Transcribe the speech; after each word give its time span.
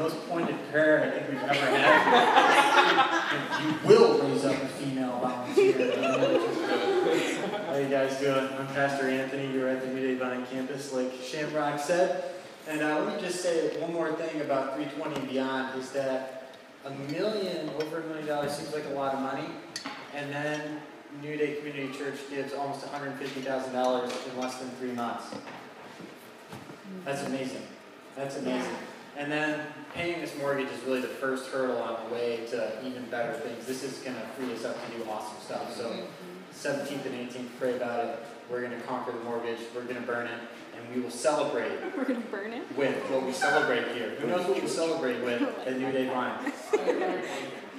most 0.00 0.28
pointed 0.30 0.56
prayer 0.70 1.04
I 1.04 1.10
think 1.10 1.28
we've 1.28 1.42
ever 1.42 1.76
had. 1.76 3.62
you 3.62 3.74
will 3.86 4.18
raise 4.22 4.46
up 4.46 4.54
a 4.54 4.68
female 4.68 5.18
volunteer. 5.20 5.92
How 7.66 7.76
you 7.76 7.88
guys 7.90 8.18
doing? 8.18 8.48
I'm 8.58 8.66
Pastor 8.68 9.10
Anthony. 9.10 9.52
You're 9.52 9.68
at 9.68 9.82
the 9.82 9.88
New 9.88 10.00
Day 10.00 10.14
Vine 10.14 10.46
campus, 10.46 10.94
like 10.94 11.12
Shamrock 11.22 11.78
said. 11.78 12.32
And 12.66 12.80
uh, 12.80 13.04
let 13.04 13.14
me 13.14 13.20
just 13.20 13.42
say 13.42 13.78
one 13.78 13.92
more 13.92 14.10
thing 14.14 14.40
about 14.40 14.76
320 14.76 15.20
and 15.20 15.28
beyond 15.28 15.78
is 15.78 15.90
that 15.90 16.54
a 16.86 16.90
million, 17.12 17.68
over 17.68 18.00
a 18.00 18.06
million 18.06 18.26
dollars 18.26 18.56
seems 18.56 18.72
like 18.72 18.86
a 18.86 18.94
lot 18.94 19.12
of 19.12 19.20
money. 19.20 19.48
And 20.14 20.32
then 20.32 20.80
New 21.20 21.36
Day 21.36 21.56
Community 21.56 21.92
Church 21.92 22.18
gives 22.30 22.54
almost 22.54 22.86
$150,000 22.86 24.32
in 24.32 24.40
less 24.40 24.56
than 24.56 24.70
three 24.70 24.92
months. 24.92 25.26
That's 27.04 27.22
amazing. 27.24 27.66
That's 28.16 28.38
amazing. 28.38 28.76
And 29.16 29.30
then 29.30 29.66
paying 29.94 30.20
this 30.20 30.36
mortgage 30.38 30.68
is 30.70 30.82
really 30.84 31.00
the 31.00 31.08
first 31.08 31.50
hurdle 31.50 31.78
on 31.78 32.08
the 32.08 32.14
way 32.14 32.46
to 32.50 32.72
even 32.84 33.04
better 33.06 33.32
things. 33.32 33.66
This 33.66 33.82
is 33.82 33.98
going 33.98 34.16
to 34.16 34.22
free 34.36 34.52
us 34.54 34.64
up 34.64 34.76
to 34.84 34.96
do 34.96 35.08
awesome 35.10 35.38
stuff. 35.42 35.76
So 35.76 35.90
mm-hmm. 35.90 36.06
17th 36.52 37.06
and 37.06 37.30
18th, 37.30 37.48
pray 37.58 37.76
about 37.76 38.04
it. 38.04 38.18
We're 38.50 38.60
going 38.60 38.78
to 38.78 38.86
conquer 38.86 39.12
the 39.12 39.24
mortgage. 39.24 39.58
We're 39.74 39.84
going 39.84 39.96
to 39.96 40.02
burn 40.02 40.26
it. 40.26 40.40
And 40.76 40.94
we 40.94 41.00
will 41.00 41.10
celebrate. 41.10 41.72
We're 41.96 42.04
going 42.04 42.22
to 42.22 42.28
burn 42.28 42.52
it? 42.52 42.76
With 42.76 42.96
what 43.10 43.24
we 43.24 43.32
celebrate 43.32 43.88
here. 43.92 44.10
Who 44.20 44.28
knows 44.28 44.46
what 44.46 44.60
we 44.60 44.68
celebrate 44.68 45.22
with 45.22 45.42
at 45.66 45.78
New 45.78 45.92
Day 45.92 46.08
Vine? 46.08 46.52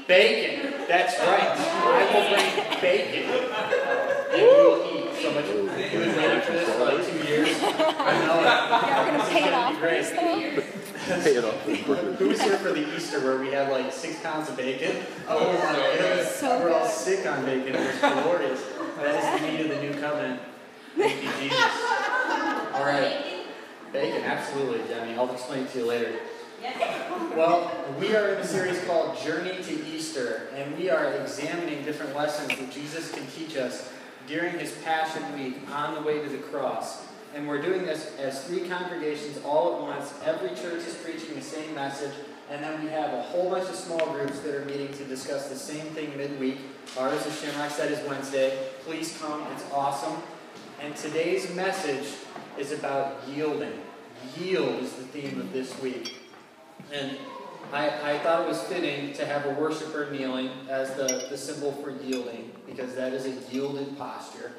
Bacon. 0.08 0.72
That's 0.88 1.18
right. 1.20 1.56
I 1.58 2.04
will 2.14 2.28
bring 2.36 2.82
bacon. 2.82 3.30
And 4.32 4.42
we 4.42 4.48
will 4.48 4.80
eat 4.92 5.22
so 5.22 5.32
much. 5.32 5.46
We've 5.46 5.92
been 5.92 6.18
waiting 6.18 6.42
for 6.42 6.52
this 6.52 6.70
for 6.70 6.86
like 6.86 7.06
two 7.06 7.28
years. 7.28 7.58
I 7.62 8.26
know. 8.26 8.42
Yeah, 8.42 9.04
we're 9.04 9.12
going 9.12 9.22
to 9.22 9.28
pay 9.28 9.48
it 9.48 9.54
off 9.54 9.80
Great. 9.80 10.81
First. 11.16 11.26
Pay 11.26 11.36
it 11.36 11.46
off. 11.46 12.18
Who 12.18 12.28
was 12.28 12.42
here 12.42 12.58
for 12.58 12.72
the 12.72 12.96
Easter 12.96 13.20
where 13.20 13.40
we 13.40 13.52
had 13.52 13.72
like 13.72 13.92
six 13.92 14.20
pounds 14.22 14.50
of 14.50 14.58
bacon? 14.58 14.98
Oh 15.28 15.54
my 15.54 15.98
goodness. 15.98 16.36
So 16.36 16.60
We're 16.60 16.74
all 16.74 16.88
sick 16.88 17.26
on 17.26 17.46
bacon. 17.46 17.76
It 17.76 18.02
was 18.02 18.24
glorious. 18.24 18.64
That 18.98 19.36
is 19.36 19.42
the 19.42 19.48
meat 19.48 19.62
of 19.62 19.70
the 19.70 19.82
new 19.82 20.00
covenant. 20.00 20.42
Thank 20.96 21.24
you, 21.24 21.30
Jesus. 21.40 21.60
All 22.74 22.86
right. 22.86 23.46
Bacon, 23.94 24.24
absolutely, 24.24 24.88
Demi. 24.88 25.16
I'll 25.16 25.32
explain 25.32 25.64
it 25.64 25.72
to 25.72 25.80
you 25.80 25.86
later. 25.86 26.14
Well, 27.36 27.72
we 28.00 28.16
are 28.16 28.34
in 28.34 28.40
a 28.40 28.46
series 28.46 28.84
called 28.86 29.18
Journey 29.18 29.62
to 29.64 29.86
Easter, 29.88 30.50
and 30.56 30.78
we 30.78 30.90
are 30.90 31.14
examining 31.14 31.84
different 31.84 32.16
lessons 32.16 32.50
that 32.50 32.72
Jesus 32.72 33.12
can 33.12 33.26
teach 33.28 33.58
us 33.58 33.92
during 34.28 34.60
his 34.60 34.72
Passion 34.84 35.24
Week 35.34 35.58
on 35.74 35.96
the 35.96 36.02
way 36.02 36.22
to 36.22 36.30
the 36.30 36.38
cross. 36.38 37.04
And 37.34 37.48
we're 37.48 37.62
doing 37.62 37.86
this 37.86 38.12
as 38.18 38.44
three 38.44 38.68
congregations 38.68 39.40
all 39.46 39.76
at 39.76 39.82
once. 39.82 40.14
Every 40.26 40.50
church 40.50 40.86
is 40.86 40.96
preaching 40.96 41.34
the 41.36 41.42
same 41.42 41.74
message, 41.74 42.12
and 42.50 42.62
then 42.62 42.84
we 42.84 42.90
have 42.90 43.14
a 43.14 43.22
whole 43.22 43.50
bunch 43.50 43.70
of 43.70 43.76
small 43.76 44.06
groups 44.12 44.40
that 44.42 44.54
are 44.54 44.66
meeting 44.66 44.92
to 44.94 45.06
discuss 45.06 45.48
the 45.48 45.56
same 45.56 45.86
thing 45.94 46.16
midweek. 46.18 46.58
Ours, 47.00 47.26
as 47.26 47.42
Shamrock 47.42 47.72
said, 47.72 47.90
is 47.90 48.06
Wednesday. 48.08 48.68
Please 48.84 49.18
come, 49.22 49.48
it's 49.54 49.64
awesome. 49.72 50.22
And 50.82 50.94
today's 50.96 51.54
message 51.56 52.06
is 52.58 52.74
about 52.74 53.22
yielding. 53.30 53.80
Yield 54.38 54.84
is 54.84 54.92
the 54.94 55.04
theme 55.04 55.40
of 55.40 55.54
this 55.54 55.80
week. 55.82 56.18
And 56.92 57.18
I, 57.72 58.16
I 58.16 58.20
thought 58.20 58.42
it 58.42 58.48
was 58.50 58.62
fitting 58.64 59.14
to 59.14 59.26
have 59.26 59.46
a 59.46 59.52
worshiper 59.52 60.10
kneeling 60.12 60.50
as 60.68 60.94
the, 60.96 61.28
the 61.30 61.38
symbol 61.38 61.72
for 61.72 61.92
yielding, 61.92 62.52
because 62.66 62.94
that 62.96 63.14
is 63.14 63.26
a 63.26 63.54
yielded 63.54 63.98
posture. 63.98 64.52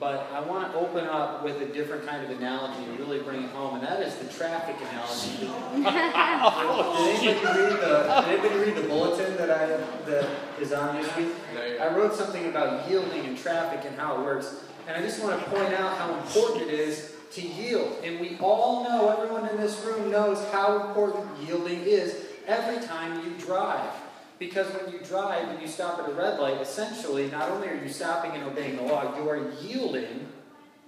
But 0.00 0.30
I 0.32 0.40
want 0.40 0.70
to 0.70 0.78
open 0.78 1.06
up 1.06 1.42
with 1.42 1.60
a 1.60 1.66
different 1.66 2.06
kind 2.06 2.22
of 2.24 2.30
analogy 2.30 2.84
and 2.84 2.98
really 3.00 3.18
bring 3.18 3.42
it 3.42 3.50
home, 3.50 3.74
and 3.74 3.84
that 3.84 4.00
is 4.00 4.14
the 4.16 4.32
traffic 4.32 4.76
analogy. 4.80 5.38
did, 7.20 7.36
anybody 7.36 7.60
read 7.60 7.80
the, 7.80 8.22
did 8.24 8.38
anybody 8.38 8.58
read 8.60 8.76
the 8.76 8.88
bulletin 8.88 9.36
that, 9.36 9.50
I, 9.50 9.66
that 10.08 10.28
is 10.60 10.72
on 10.72 11.02
this 11.02 11.16
week? 11.16 11.34
I 11.80 11.88
wrote 11.88 12.14
something 12.14 12.46
about 12.46 12.88
yielding 12.88 13.26
and 13.26 13.36
traffic 13.36 13.84
and 13.90 13.98
how 13.98 14.20
it 14.20 14.24
works. 14.24 14.60
And 14.86 14.96
I 14.96 15.00
just 15.00 15.20
want 15.22 15.42
to 15.42 15.50
point 15.50 15.74
out 15.74 15.96
how 15.98 16.14
important 16.14 16.70
it 16.70 16.74
is 16.74 17.14
to 17.32 17.42
yield. 17.42 17.98
And 18.04 18.20
we 18.20 18.38
all 18.40 18.84
know, 18.84 19.10
everyone 19.10 19.48
in 19.48 19.56
this 19.56 19.84
room 19.84 20.12
knows 20.12 20.42
how 20.52 20.88
important 20.88 21.26
yielding 21.46 21.80
is 21.80 22.24
every 22.46 22.86
time 22.86 23.24
you 23.24 23.36
drive. 23.44 23.90
Because 24.38 24.68
when 24.72 24.92
you 24.92 25.00
drive 25.00 25.48
and 25.48 25.60
you 25.60 25.66
stop 25.66 25.98
at 25.98 26.08
a 26.08 26.12
red 26.12 26.38
light, 26.38 26.60
essentially, 26.60 27.30
not 27.30 27.50
only 27.50 27.68
are 27.68 27.82
you 27.82 27.88
stopping 27.88 28.32
and 28.32 28.44
obeying 28.44 28.76
the 28.76 28.82
law, 28.82 29.16
you 29.16 29.28
are 29.28 29.50
yielding 29.60 30.28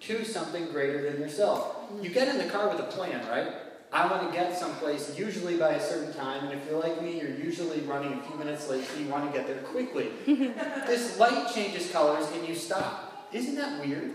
to 0.00 0.24
something 0.24 0.66
greater 0.70 1.10
than 1.10 1.20
yourself. 1.20 1.76
You 2.00 2.10
get 2.10 2.28
in 2.28 2.38
the 2.38 2.50
car 2.50 2.68
with 2.68 2.78
a 2.78 2.84
plan, 2.84 3.26
right? 3.28 3.52
I 3.92 4.06
want 4.06 4.30
to 4.30 4.36
get 4.36 4.56
someplace 4.56 5.18
usually 5.18 5.56
by 5.56 5.70
a 5.70 5.80
certain 5.80 6.14
time, 6.14 6.44
and 6.44 6.52
if 6.52 6.64
you're 6.70 6.80
like 6.80 7.02
me, 7.02 7.20
you're 7.20 7.34
usually 7.34 7.80
running 7.80 8.12
a 8.12 8.22
few 8.22 8.36
minutes 8.36 8.68
late, 8.68 8.84
so 8.84 9.00
you 9.00 9.08
want 9.08 9.30
to 9.30 9.36
get 9.36 9.48
there 9.48 9.62
quickly. 9.62 10.10
this 10.26 11.18
light 11.18 11.52
changes 11.52 11.90
colors 11.90 12.26
and 12.32 12.46
you 12.46 12.54
stop. 12.54 13.28
Isn't 13.32 13.56
that 13.56 13.84
weird? 13.84 14.12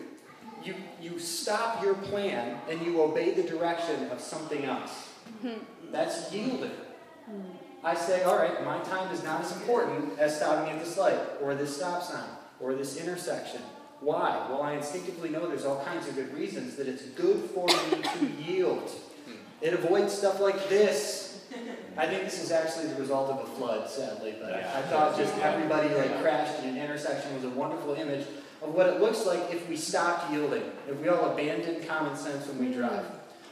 You, 0.64 0.76
you 1.02 1.20
stop 1.20 1.84
your 1.84 1.96
plan 1.96 2.58
and 2.70 2.82
you 2.86 3.02
obey 3.02 3.34
the 3.34 3.44
direction 3.44 4.10
of 4.10 4.22
something 4.22 4.64
else. 4.64 5.10
Hmm. 5.42 5.60
That's 5.92 6.32
yielding. 6.34 6.72
Hmm. 7.26 7.65
I 7.86 7.94
say, 7.94 8.24
all 8.24 8.36
right, 8.36 8.66
my 8.66 8.80
time 8.80 9.14
is 9.14 9.24
not 9.24 9.42
as 9.42 9.52
important 9.52 10.18
as 10.18 10.36
stopping 10.36 10.74
at 10.74 10.84
this 10.84 10.98
light, 10.98 11.20
or 11.40 11.54
this 11.54 11.78
stop 11.78 12.02
sign, 12.02 12.28
or 12.60 12.74
this 12.74 12.98
intersection. 12.98 13.62
Why? 14.02 14.48
Well, 14.50 14.64
I 14.64 14.74
instinctively 14.74 15.30
know 15.30 15.48
there's 15.48 15.66
all 15.66 15.86
kinds 15.86 16.08
of 16.08 16.16
good 16.16 16.34
reasons 16.34 16.76
that 16.78 16.88
it's 16.88 17.04
good 17.04 17.48
for 17.52 17.68
me 17.68 18.02
to 18.02 18.26
yield. 18.44 18.90
It 19.62 19.74
avoids 19.74 20.14
stuff 20.14 20.40
like 20.40 20.68
this. 20.68 21.46
I 21.96 22.08
think 22.08 22.24
this 22.24 22.44
is 22.44 22.52
actually 22.52 22.88
the 22.88 23.00
result 23.00 23.30
of 23.30 23.48
a 23.48 23.52
flood, 23.56 23.88
sadly, 23.88 24.34
but 24.42 24.52
I 24.52 24.82
thought 24.84 25.16
just 25.16 25.38
everybody 25.38 25.94
like 25.94 26.22
crashed 26.22 26.64
in 26.64 26.70
an 26.72 26.78
intersection 26.78 27.36
was 27.36 27.44
a 27.44 27.50
wonderful 27.52 27.94
image 27.94 28.26
of 28.64 28.74
what 28.74 28.88
it 28.88 29.00
looks 29.00 29.28
like 29.28 29.54
if 29.54 29.70
we 29.70 29.78
stopped 29.78 30.32
yielding, 30.32 30.64
if 30.90 31.00
we 31.00 31.08
all 31.08 31.32
abandoned 31.32 31.88
common 31.88 32.18
sense 32.18 32.48
when 32.48 32.58
we 32.58 32.74
drive. 32.74 33.06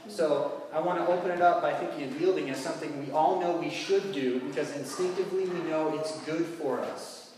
So 0.08 0.64
I 0.74 0.80
want 0.80 1.00
to 1.00 1.08
open 1.08 1.32
it 1.32 1.42
up 1.42 1.62
by 1.62 1.74
thinking 1.74 2.04
of 2.04 2.20
yielding 2.20 2.50
as 2.50 2.62
something 2.62 3.06
we 3.06 3.12
all 3.12 3.40
know 3.40 3.56
we 3.56 3.70
should 3.70 4.12
do 4.12 4.40
because 4.42 4.76
instinctively 4.76 5.46
we 5.46 5.70
know 5.70 5.98
it's 5.98 6.20
good 6.22 6.46
for 6.46 6.82
us. 6.82 7.34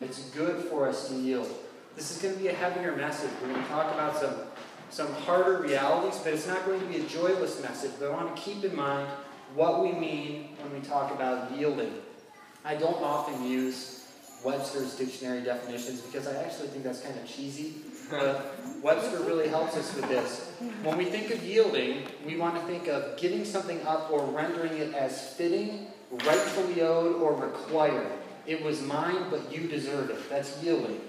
It's 0.00 0.30
good 0.30 0.64
for 0.64 0.88
us 0.88 1.08
to 1.08 1.14
yield. 1.14 1.48
This 1.96 2.14
is 2.14 2.22
going 2.22 2.34
to 2.34 2.40
be 2.40 2.48
a 2.48 2.52
heavier 2.52 2.94
message. 2.94 3.30
We're 3.40 3.48
going 3.48 3.62
to 3.62 3.68
talk 3.68 3.92
about 3.94 4.18
some, 4.18 4.34
some 4.90 5.12
harder 5.12 5.58
realities, 5.58 6.20
but 6.22 6.34
it's 6.34 6.46
not 6.46 6.64
going 6.66 6.80
to 6.80 6.86
be 6.86 6.98
a 6.98 7.06
joyless 7.06 7.60
message. 7.62 7.92
But 7.98 8.10
I 8.10 8.14
want 8.14 8.36
to 8.36 8.42
keep 8.42 8.62
in 8.62 8.76
mind 8.76 9.08
what 9.54 9.82
we 9.82 9.92
mean 9.92 10.50
when 10.62 10.80
we 10.80 10.86
talk 10.86 11.12
about 11.12 11.56
yielding. 11.56 11.92
I 12.64 12.74
don't 12.74 13.02
often 13.02 13.48
use 13.48 14.05
Webster's 14.46 14.94
dictionary 14.94 15.42
definitions 15.42 16.00
because 16.02 16.28
I 16.28 16.40
actually 16.44 16.68
think 16.68 16.84
that's 16.84 17.00
kind 17.00 17.18
of 17.18 17.26
cheesy. 17.26 17.74
But 18.08 18.54
Webster 18.82 19.18
really 19.24 19.48
helps 19.48 19.76
us 19.76 19.92
with 19.96 20.08
this. 20.08 20.52
When 20.84 20.96
we 20.96 21.06
think 21.06 21.32
of 21.32 21.42
yielding, 21.42 22.04
we 22.24 22.36
want 22.36 22.54
to 22.54 22.60
think 22.60 22.86
of 22.86 23.16
giving 23.16 23.44
something 23.44 23.84
up 23.84 24.12
or 24.12 24.20
rendering 24.26 24.74
it 24.74 24.94
as 24.94 25.30
fitting, 25.30 25.88
rightfully 26.12 26.82
owed, 26.82 27.16
or 27.16 27.34
required. 27.34 28.06
It 28.46 28.62
was 28.62 28.80
mine, 28.82 29.26
but 29.28 29.52
you 29.52 29.66
deserve 29.66 30.10
it. 30.10 30.30
That's 30.30 30.62
yielding. 30.62 31.00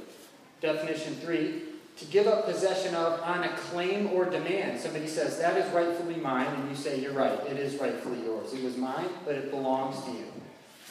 Definition 0.59 1.13
three, 1.17 1.61
to 1.97 2.05
give 2.05 2.25
up 2.25 2.45
possession 2.45 2.95
of 2.95 3.21
on 3.21 3.43
a 3.43 3.49
claim 3.49 4.07
or 4.07 4.25
demand. 4.25 4.79
Somebody 4.79 5.05
says, 5.05 5.37
that 5.37 5.55
is 5.55 5.71
rightfully 5.71 6.15
mine, 6.15 6.47
and 6.47 6.67
you 6.67 6.75
say, 6.75 6.99
you're 6.99 7.13
right, 7.13 7.39
it 7.45 7.57
is 7.57 7.75
rightfully 7.75 8.23
yours. 8.23 8.53
It 8.53 8.63
was 8.63 8.75
mine, 8.75 9.09
but 9.23 9.35
it 9.35 9.51
belongs 9.51 10.03
to 10.05 10.11
you. 10.13 10.25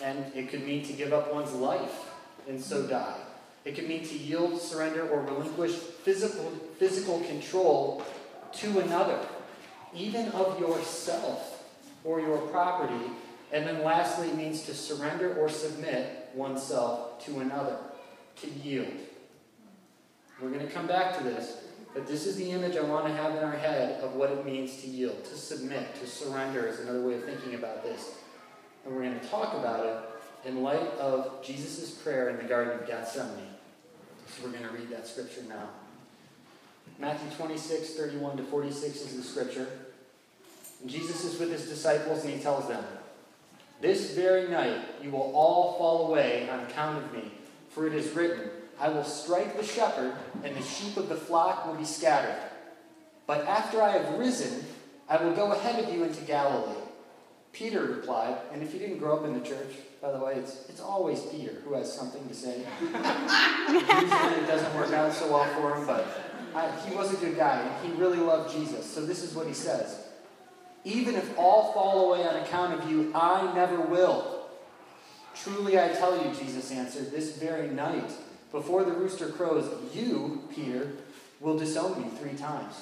And 0.05 0.33
it 0.37 0.51
could 0.51 0.65
mean 0.65 0.85
to 0.85 0.93
give 0.93 1.13
up 1.13 1.35
one's 1.35 1.53
life 1.53 2.06
and 2.49 2.61
so 2.61 2.87
die. 2.87 3.19
It 3.65 3.75
could 3.75 3.89
mean 3.89 4.05
to 4.07 4.17
yield, 4.17 4.61
surrender, 4.61 5.09
or 5.09 5.23
relinquish 5.23 5.73
physical, 5.73 6.53
physical 6.79 7.21
control 7.21 8.05
to 8.55 8.79
another, 8.79 9.19
even 9.93 10.29
of 10.29 10.61
yourself 10.61 11.65
or 12.05 12.21
your 12.21 12.39
property. 12.49 13.11
And 13.53 13.67
then 13.67 13.83
lastly, 13.83 14.29
it 14.29 14.37
means 14.37 14.63
to 14.67 14.75
surrender 14.75 15.35
or 15.35 15.49
submit 15.49 16.31
oneself 16.35 17.25
to 17.27 17.41
another, 17.41 17.77
to 18.37 18.49
yield. 18.49 18.93
We're 20.41 20.51
going 20.51 20.67
to 20.67 20.73
come 20.73 20.87
back 20.87 21.19
to 21.19 21.25
this, 21.25 21.65
but 21.95 22.07
this 22.07 22.27
is 22.27 22.37
the 22.37 22.51
image 22.51 22.77
I 22.77 22.83
want 22.83 23.07
to 23.07 23.13
have 23.15 23.35
in 23.35 23.43
our 23.43 23.57
head 23.57 24.01
of 24.03 24.15
what 24.15 24.31
it 24.31 24.45
means 24.45 24.83
to 24.83 24.87
yield, 24.87 25.25
to 25.25 25.35
submit, 25.35 25.95
to 26.01 26.07
surrender 26.07 26.67
is 26.67 26.81
another 26.81 27.03
way 27.03 27.15
of 27.15 27.25
thinking 27.25 27.55
about 27.55 27.83
this. 27.83 28.17
And 28.85 28.95
we're 28.95 29.03
going 29.03 29.19
to 29.19 29.29
talk 29.29 29.55
about 29.55 29.87
it 29.87 29.97
in 30.47 30.63
light 30.63 30.93
of 30.99 31.43
Jesus' 31.43 31.91
prayer 31.91 32.31
in 32.31 32.37
the 32.37 32.45
Garden 32.45 32.79
of 32.79 32.87
Gethsemane. 32.87 33.55
So 34.29 34.45
we're 34.45 34.53
going 34.53 34.63
to 34.63 34.71
read 34.71 34.91
that 34.91 35.07
scripture 35.07 35.43
now. 35.49 35.69
Matthew 36.99 37.29
26, 37.37 37.95
31 37.95 38.37
to 38.39 38.43
46 38.45 39.01
is 39.01 39.17
the 39.17 39.23
scripture. 39.23 39.69
And 40.81 40.89
Jesus 40.89 41.25
is 41.25 41.39
with 41.41 41.51
his 41.51 41.69
disciples 41.69 42.25
and 42.25 42.33
he 42.33 42.41
tells 42.41 42.69
them, 42.69 42.85
This 43.81 44.13
very 44.13 44.49
night 44.49 44.79
you 45.03 45.11
will 45.11 45.33
all 45.35 45.77
fall 45.79 46.09
away 46.09 46.49
on 46.49 46.61
account 46.61 47.05
of 47.05 47.13
me, 47.13 47.33
for 47.71 47.87
it 47.87 47.95
is 47.95 48.13
written, 48.13 48.49
I 48.79 48.89
will 48.89 49.05
strike 49.05 49.57
the 49.57 49.65
shepherd, 49.65 50.15
and 50.45 50.55
the 50.55 50.63
sheep 50.63 50.97
of 50.97 51.09
the 51.09 51.17
flock 51.17 51.67
will 51.67 51.75
be 51.75 51.85
scattered. 51.85 52.37
But 53.27 53.47
after 53.47 53.83
I 53.83 53.91
have 53.99 54.19
risen, 54.19 54.65
I 55.09 55.23
will 55.23 55.35
go 55.35 55.53
ahead 55.53 55.83
of 55.83 55.93
you 55.93 56.05
into 56.05 56.21
Galilee. 56.23 56.86
Peter 57.57 57.83
replied, 57.85 58.37
and 58.53 58.63
if 58.63 58.75
you 58.75 58.79
didn't 58.79 58.99
grow 58.99 59.17
up 59.17 59.25
in 59.25 59.33
the 59.33 59.41
church, 59.41 59.73
by 60.03 60.13
the 60.13 60.19
way, 60.19 60.35
it's, 60.35 60.69
it's 60.69 60.81
always 60.81 61.23
Peter 61.23 61.53
who 61.65 61.73
has 61.73 61.91
something 61.91 62.29
to 62.29 62.35
say. 62.35 62.59
Usually 62.83 64.35
it 64.43 64.47
doesn't 64.47 64.75
work 64.77 64.93
out 64.93 65.11
so 65.15 65.33
well 65.33 65.47
for 65.55 65.75
him, 65.75 65.87
but 65.87 66.07
I, 66.55 66.71
he 66.87 66.95
was 66.95 67.15
a 67.15 67.17
good 67.17 67.35
guy, 67.35 67.63
and 67.63 67.87
he 67.87 67.99
really 67.99 68.19
loved 68.19 68.53
Jesus. 68.53 68.85
So 68.85 69.07
this 69.07 69.23
is 69.23 69.35
what 69.35 69.47
he 69.47 69.55
says 69.55 70.07
Even 70.85 71.15
if 71.15 71.39
all 71.39 71.73
fall 71.73 72.13
away 72.13 72.27
on 72.27 72.37
account 72.37 72.79
of 72.79 72.91
you, 72.91 73.11
I 73.15 73.51
never 73.55 73.81
will. 73.81 74.49
Truly 75.35 75.81
I 75.81 75.89
tell 75.89 76.15
you, 76.15 76.35
Jesus 76.35 76.71
answered, 76.71 77.11
this 77.11 77.37
very 77.39 77.69
night, 77.69 78.11
before 78.53 78.85
the 78.85 78.93
rooster 78.93 79.29
crows, 79.29 79.71
you, 79.95 80.43
Peter, 80.55 80.93
will 81.41 81.57
disown 81.57 82.03
me 82.03 82.09
three 82.19 82.35
times. 82.35 82.75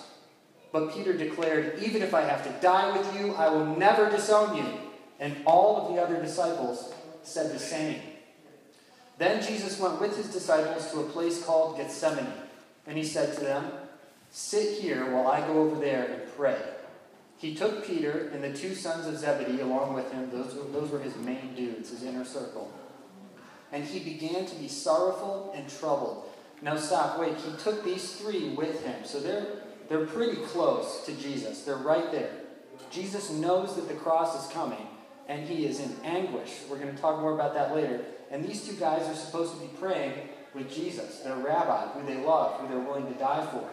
But 0.74 0.92
Peter 0.92 1.12
declared, 1.12 1.78
Even 1.80 2.02
if 2.02 2.14
I 2.14 2.22
have 2.22 2.42
to 2.42 2.60
die 2.60 2.98
with 2.98 3.16
you, 3.16 3.32
I 3.34 3.48
will 3.48 3.64
never 3.76 4.10
disown 4.10 4.56
you. 4.56 4.66
And 5.20 5.36
all 5.46 5.76
of 5.76 5.94
the 5.94 6.02
other 6.02 6.20
disciples 6.20 6.92
said 7.22 7.54
the 7.54 7.60
same. 7.60 8.00
Then 9.16 9.40
Jesus 9.40 9.78
went 9.78 10.00
with 10.00 10.16
his 10.16 10.32
disciples 10.32 10.90
to 10.90 10.98
a 10.98 11.04
place 11.04 11.44
called 11.44 11.76
Gethsemane, 11.76 12.26
and 12.88 12.98
he 12.98 13.04
said 13.04 13.36
to 13.36 13.40
them, 13.40 13.70
Sit 14.32 14.80
here 14.80 15.12
while 15.12 15.28
I 15.28 15.46
go 15.46 15.60
over 15.60 15.78
there 15.78 16.06
and 16.06 16.36
pray. 16.36 16.60
He 17.38 17.54
took 17.54 17.86
Peter 17.86 18.32
and 18.34 18.42
the 18.42 18.52
two 18.52 18.74
sons 18.74 19.06
of 19.06 19.16
Zebedee 19.16 19.60
along 19.60 19.94
with 19.94 20.10
him, 20.10 20.28
those, 20.32 20.56
those 20.72 20.90
were 20.90 20.98
his 20.98 21.14
main 21.18 21.54
dudes, 21.54 21.90
his 21.90 22.02
inner 22.02 22.24
circle. 22.24 22.72
And 23.70 23.84
he 23.84 24.00
began 24.00 24.44
to 24.44 24.56
be 24.56 24.66
sorrowful 24.66 25.52
and 25.54 25.68
troubled. 25.68 26.28
Now 26.62 26.76
stop, 26.76 27.20
wait, 27.20 27.36
he 27.36 27.56
took 27.62 27.84
these 27.84 28.16
three 28.16 28.48
with 28.48 28.84
him. 28.84 29.04
So 29.04 29.20
they're 29.20 29.46
they're 29.88 30.06
pretty 30.06 30.40
close 30.42 31.04
to 31.06 31.12
Jesus. 31.12 31.62
They're 31.62 31.76
right 31.76 32.10
there. 32.10 32.30
Jesus 32.90 33.30
knows 33.30 33.76
that 33.76 33.88
the 33.88 33.94
cross 33.94 34.44
is 34.44 34.52
coming, 34.52 34.86
and 35.28 35.46
he 35.46 35.66
is 35.66 35.80
in 35.80 35.94
anguish. 36.04 36.50
We're 36.68 36.78
going 36.78 36.94
to 36.94 37.00
talk 37.00 37.20
more 37.20 37.34
about 37.34 37.54
that 37.54 37.74
later. 37.74 38.00
And 38.30 38.44
these 38.44 38.66
two 38.66 38.74
guys 38.74 39.06
are 39.08 39.14
supposed 39.14 39.54
to 39.54 39.60
be 39.60 39.68
praying 39.78 40.28
with 40.54 40.72
Jesus, 40.72 41.20
their 41.20 41.36
rabbi, 41.36 41.88
who 41.88 42.06
they 42.06 42.24
love, 42.24 42.60
who 42.60 42.68
they're 42.68 42.78
willing 42.78 43.12
to 43.12 43.18
die 43.18 43.46
for. 43.46 43.68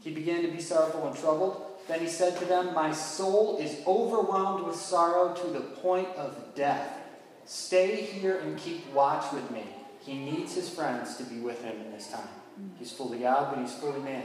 He 0.00 0.10
began 0.10 0.42
to 0.42 0.48
be 0.48 0.60
sorrowful 0.60 1.06
and 1.08 1.16
troubled. 1.16 1.62
Then 1.88 2.00
he 2.00 2.08
said 2.08 2.38
to 2.38 2.44
them, 2.44 2.74
My 2.74 2.92
soul 2.92 3.58
is 3.58 3.80
overwhelmed 3.86 4.66
with 4.66 4.76
sorrow 4.76 5.34
to 5.34 5.46
the 5.48 5.60
point 5.60 6.08
of 6.16 6.54
death. 6.54 6.98
Stay 7.44 8.02
here 8.02 8.38
and 8.38 8.58
keep 8.58 8.92
watch 8.92 9.32
with 9.32 9.50
me. 9.50 9.64
He 10.00 10.18
needs 10.18 10.54
his 10.54 10.68
friends 10.68 11.16
to 11.16 11.24
be 11.24 11.38
with 11.38 11.62
him 11.62 11.80
in 11.80 11.92
this 11.92 12.10
time. 12.10 12.28
He's 12.78 12.92
fully 12.92 13.18
God, 13.18 13.54
but 13.54 13.60
he's 13.60 13.74
fully 13.74 14.00
man. 14.00 14.24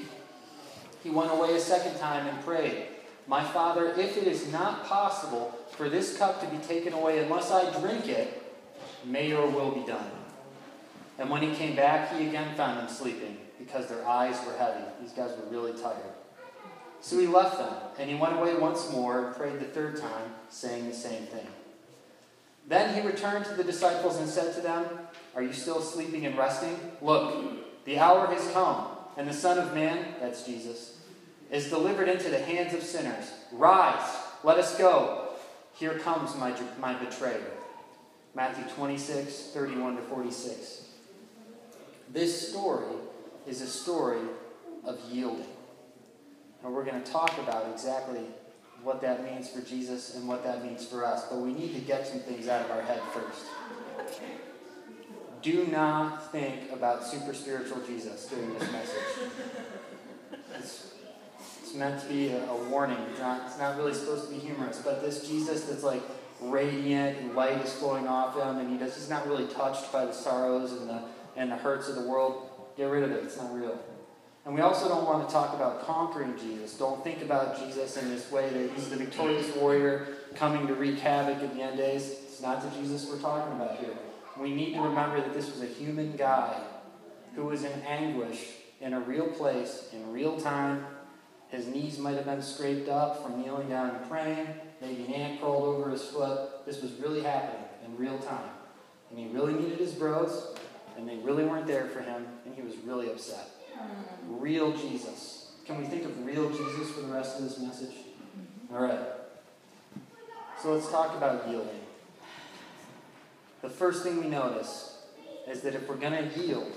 He 1.11 1.17
went 1.17 1.31
away 1.33 1.55
a 1.55 1.59
second 1.59 1.99
time 1.99 2.25
and 2.25 2.41
prayed, 2.45 2.85
My 3.27 3.43
Father, 3.43 3.89
if 3.97 4.15
it 4.15 4.27
is 4.27 4.49
not 4.49 4.85
possible 4.85 5.53
for 5.71 5.89
this 5.89 6.17
cup 6.17 6.39
to 6.39 6.47
be 6.47 6.63
taken 6.63 6.93
away 6.93 7.19
unless 7.19 7.51
I 7.51 7.69
drink 7.81 8.07
it, 8.07 8.41
may 9.03 9.27
your 9.27 9.45
will 9.45 9.71
be 9.71 9.85
done. 9.85 10.09
And 11.19 11.29
when 11.29 11.41
he 11.41 11.53
came 11.53 11.75
back, 11.75 12.15
he 12.15 12.29
again 12.29 12.55
found 12.55 12.77
them 12.77 12.87
sleeping 12.87 13.35
because 13.59 13.87
their 13.87 14.07
eyes 14.07 14.39
were 14.45 14.55
heavy. 14.57 14.85
These 15.01 15.11
guys 15.11 15.31
were 15.31 15.49
really 15.51 15.73
tired. 15.73 16.13
So 17.01 17.19
he 17.19 17.27
left 17.27 17.57
them, 17.57 17.73
and 17.99 18.09
he 18.09 18.15
went 18.15 18.37
away 18.37 18.55
once 18.55 18.89
more 18.89 19.25
and 19.25 19.35
prayed 19.35 19.59
the 19.59 19.65
third 19.65 19.99
time, 19.99 20.31
saying 20.47 20.87
the 20.87 20.95
same 20.95 21.23
thing. 21.23 21.47
Then 22.69 22.95
he 22.95 23.05
returned 23.05 23.43
to 23.47 23.53
the 23.55 23.65
disciples 23.65 24.15
and 24.15 24.29
said 24.29 24.55
to 24.55 24.61
them, 24.61 24.85
Are 25.35 25.43
you 25.43 25.51
still 25.51 25.81
sleeping 25.81 26.25
and 26.25 26.37
resting? 26.37 26.79
Look, 27.01 27.83
the 27.83 27.99
hour 27.99 28.27
has 28.27 28.49
come 28.53 28.87
and 29.17 29.27
the 29.27 29.33
Son 29.33 29.57
of 29.57 29.73
Man, 29.73 30.15
that's 30.19 30.43
Jesus, 30.43 30.90
is 31.51 31.69
delivered 31.69 32.07
into 32.07 32.29
the 32.29 32.39
hands 32.39 32.73
of 32.73 32.81
sinners. 32.81 33.31
Rise, 33.51 34.17
let 34.43 34.57
us 34.57 34.77
go. 34.77 35.29
Here 35.75 35.99
comes 35.99 36.35
my, 36.35 36.55
my 36.79 36.93
betrayer. 36.93 37.51
Matthew 38.33 38.63
26, 38.75 39.51
31 39.53 39.97
to 39.97 40.01
46. 40.03 40.85
This 42.09 42.49
story 42.49 42.95
is 43.45 43.61
a 43.61 43.67
story 43.67 44.21
of 44.85 44.99
yielding. 45.11 45.45
And 46.63 46.73
we're 46.73 46.85
going 46.85 47.01
to 47.01 47.11
talk 47.11 47.37
about 47.39 47.69
exactly 47.71 48.21
what 48.83 49.01
that 49.01 49.23
means 49.23 49.49
for 49.49 49.61
Jesus 49.61 50.15
and 50.15 50.27
what 50.27 50.43
that 50.43 50.63
means 50.63 50.85
for 50.85 51.05
us. 51.05 51.27
But 51.27 51.39
we 51.39 51.53
need 51.53 51.73
to 51.75 51.81
get 51.81 52.07
some 52.07 52.19
things 52.19 52.47
out 52.47 52.65
of 52.65 52.71
our 52.71 52.81
head 52.81 53.01
first 53.13 53.45
do 55.41 55.65
not 55.67 56.31
think 56.31 56.71
about 56.71 57.03
super 57.03 57.33
spiritual 57.33 57.81
Jesus 57.85 58.27
during 58.27 58.53
this 58.53 58.71
message. 58.71 59.31
It's, 60.55 60.93
it's 61.71 61.79
meant 61.79 62.01
to 62.01 62.07
be 62.07 62.29
a, 62.29 62.45
a 62.49 62.69
warning. 62.69 62.97
It's 63.09 63.19
not, 63.19 63.43
it's 63.47 63.57
not 63.57 63.77
really 63.77 63.93
supposed 63.93 64.27
to 64.27 64.33
be 64.33 64.39
humorous, 64.39 64.81
but 64.83 65.01
this 65.01 65.27
Jesus 65.27 65.63
that's 65.63 65.83
like 65.83 66.01
radiant 66.41 67.17
and 67.19 67.35
light 67.35 67.63
is 67.63 67.73
flowing 67.73 68.07
off 68.07 68.35
him, 68.35 68.57
and 68.57 68.69
he 68.69 68.77
does, 68.77 68.95
he's 68.95 69.09
not 69.09 69.27
really 69.27 69.47
touched 69.47 69.91
by 69.91 70.05
the 70.05 70.13
sorrows 70.13 70.73
and 70.73 70.89
the, 70.89 71.01
and 71.37 71.51
the 71.51 71.55
hurts 71.55 71.87
of 71.87 71.95
the 71.95 72.01
world. 72.01 72.49
Get 72.77 72.85
rid 72.85 73.03
of 73.03 73.11
it. 73.11 73.23
It's 73.23 73.37
not 73.37 73.53
real. 73.53 73.79
And 74.45 74.55
we 74.55 74.61
also 74.61 74.89
don't 74.89 75.05
want 75.05 75.27
to 75.27 75.33
talk 75.33 75.53
about 75.53 75.85
conquering 75.85 76.37
Jesus. 76.37 76.77
Don't 76.77 77.03
think 77.03 77.21
about 77.21 77.59
Jesus 77.59 77.95
in 77.97 78.09
this 78.09 78.31
way 78.31 78.49
that 78.49 78.71
he's 78.71 78.89
the 78.89 78.95
victorious 78.95 79.55
warrior 79.55 80.07
coming 80.35 80.65
to 80.67 80.73
wreak 80.73 80.99
havoc 80.99 81.43
in 81.43 81.55
the 81.55 81.63
end 81.63 81.77
days. 81.77 82.09
It's 82.09 82.41
not 82.41 82.61
the 82.63 82.69
Jesus 82.81 83.07
we're 83.07 83.19
talking 83.19 83.53
about 83.53 83.77
here 83.77 83.93
we 84.41 84.53
need 84.53 84.73
to 84.73 84.81
remember 84.81 85.21
that 85.21 85.33
this 85.33 85.51
was 85.51 85.61
a 85.61 85.67
human 85.67 86.15
guy 86.15 86.59
who 87.35 87.45
was 87.45 87.63
in 87.63 87.81
anguish 87.83 88.53
in 88.79 88.93
a 88.93 88.99
real 88.99 89.27
place, 89.27 89.89
in 89.93 90.11
real 90.11 90.39
time. 90.39 90.85
His 91.51 91.67
knees 91.67 91.99
might 91.99 92.15
have 92.15 92.25
been 92.25 92.41
scraped 92.41 92.89
up 92.89 93.23
from 93.23 93.41
kneeling 93.41 93.69
down 93.69 93.95
and 93.95 94.09
praying. 94.09 94.47
Maybe 94.81 95.03
an 95.03 95.13
ant 95.13 95.41
crawled 95.41 95.63
over 95.63 95.89
his 95.89 96.03
foot. 96.03 96.65
This 96.65 96.81
was 96.81 96.93
really 96.93 97.21
happening 97.21 97.63
in 97.85 97.97
real 97.97 98.17
time. 98.19 98.49
And 99.09 99.19
he 99.19 99.27
really 99.27 99.53
needed 99.53 99.77
his 99.77 99.91
bros, 99.91 100.57
and 100.97 101.07
they 101.07 101.17
really 101.17 101.43
weren't 101.43 101.67
there 101.67 101.87
for 101.87 101.99
him, 101.99 102.25
and 102.45 102.55
he 102.55 102.61
was 102.61 102.77
really 102.77 103.11
upset. 103.11 103.49
Real 104.27 104.71
Jesus. 104.71 105.51
Can 105.65 105.77
we 105.77 105.85
think 105.85 106.05
of 106.05 106.25
real 106.25 106.49
Jesus 106.49 106.89
for 106.91 107.01
the 107.01 107.13
rest 107.13 107.37
of 107.37 107.43
this 107.43 107.59
message? 107.59 107.93
Mm-hmm. 107.93 108.75
All 108.75 108.81
right. 108.81 108.99
So 110.61 110.73
let's 110.73 110.89
talk 110.89 111.15
about 111.17 111.49
yielding 111.49 111.81
the 113.61 113.69
first 113.69 114.03
thing 114.03 114.19
we 114.19 114.27
notice 114.27 114.97
is 115.47 115.61
that 115.61 115.75
if 115.75 115.87
we're 115.87 115.95
going 115.95 116.29
to 116.29 116.39
yield, 116.39 116.71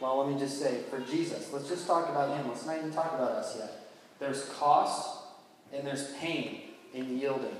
well, 0.00 0.18
let 0.18 0.32
me 0.32 0.38
just 0.38 0.58
say, 0.58 0.82
for 0.90 1.00
Jesus, 1.00 1.52
let's 1.52 1.68
just 1.68 1.86
talk 1.86 2.08
about 2.08 2.36
Him. 2.36 2.48
Let's 2.48 2.66
not 2.66 2.78
even 2.78 2.92
talk 2.92 3.12
about 3.14 3.32
us 3.32 3.56
yet. 3.58 3.83
There's 4.18 4.44
cost 4.50 5.24
and 5.72 5.86
there's 5.86 6.12
pain 6.14 6.62
in 6.92 7.18
yielding. 7.18 7.56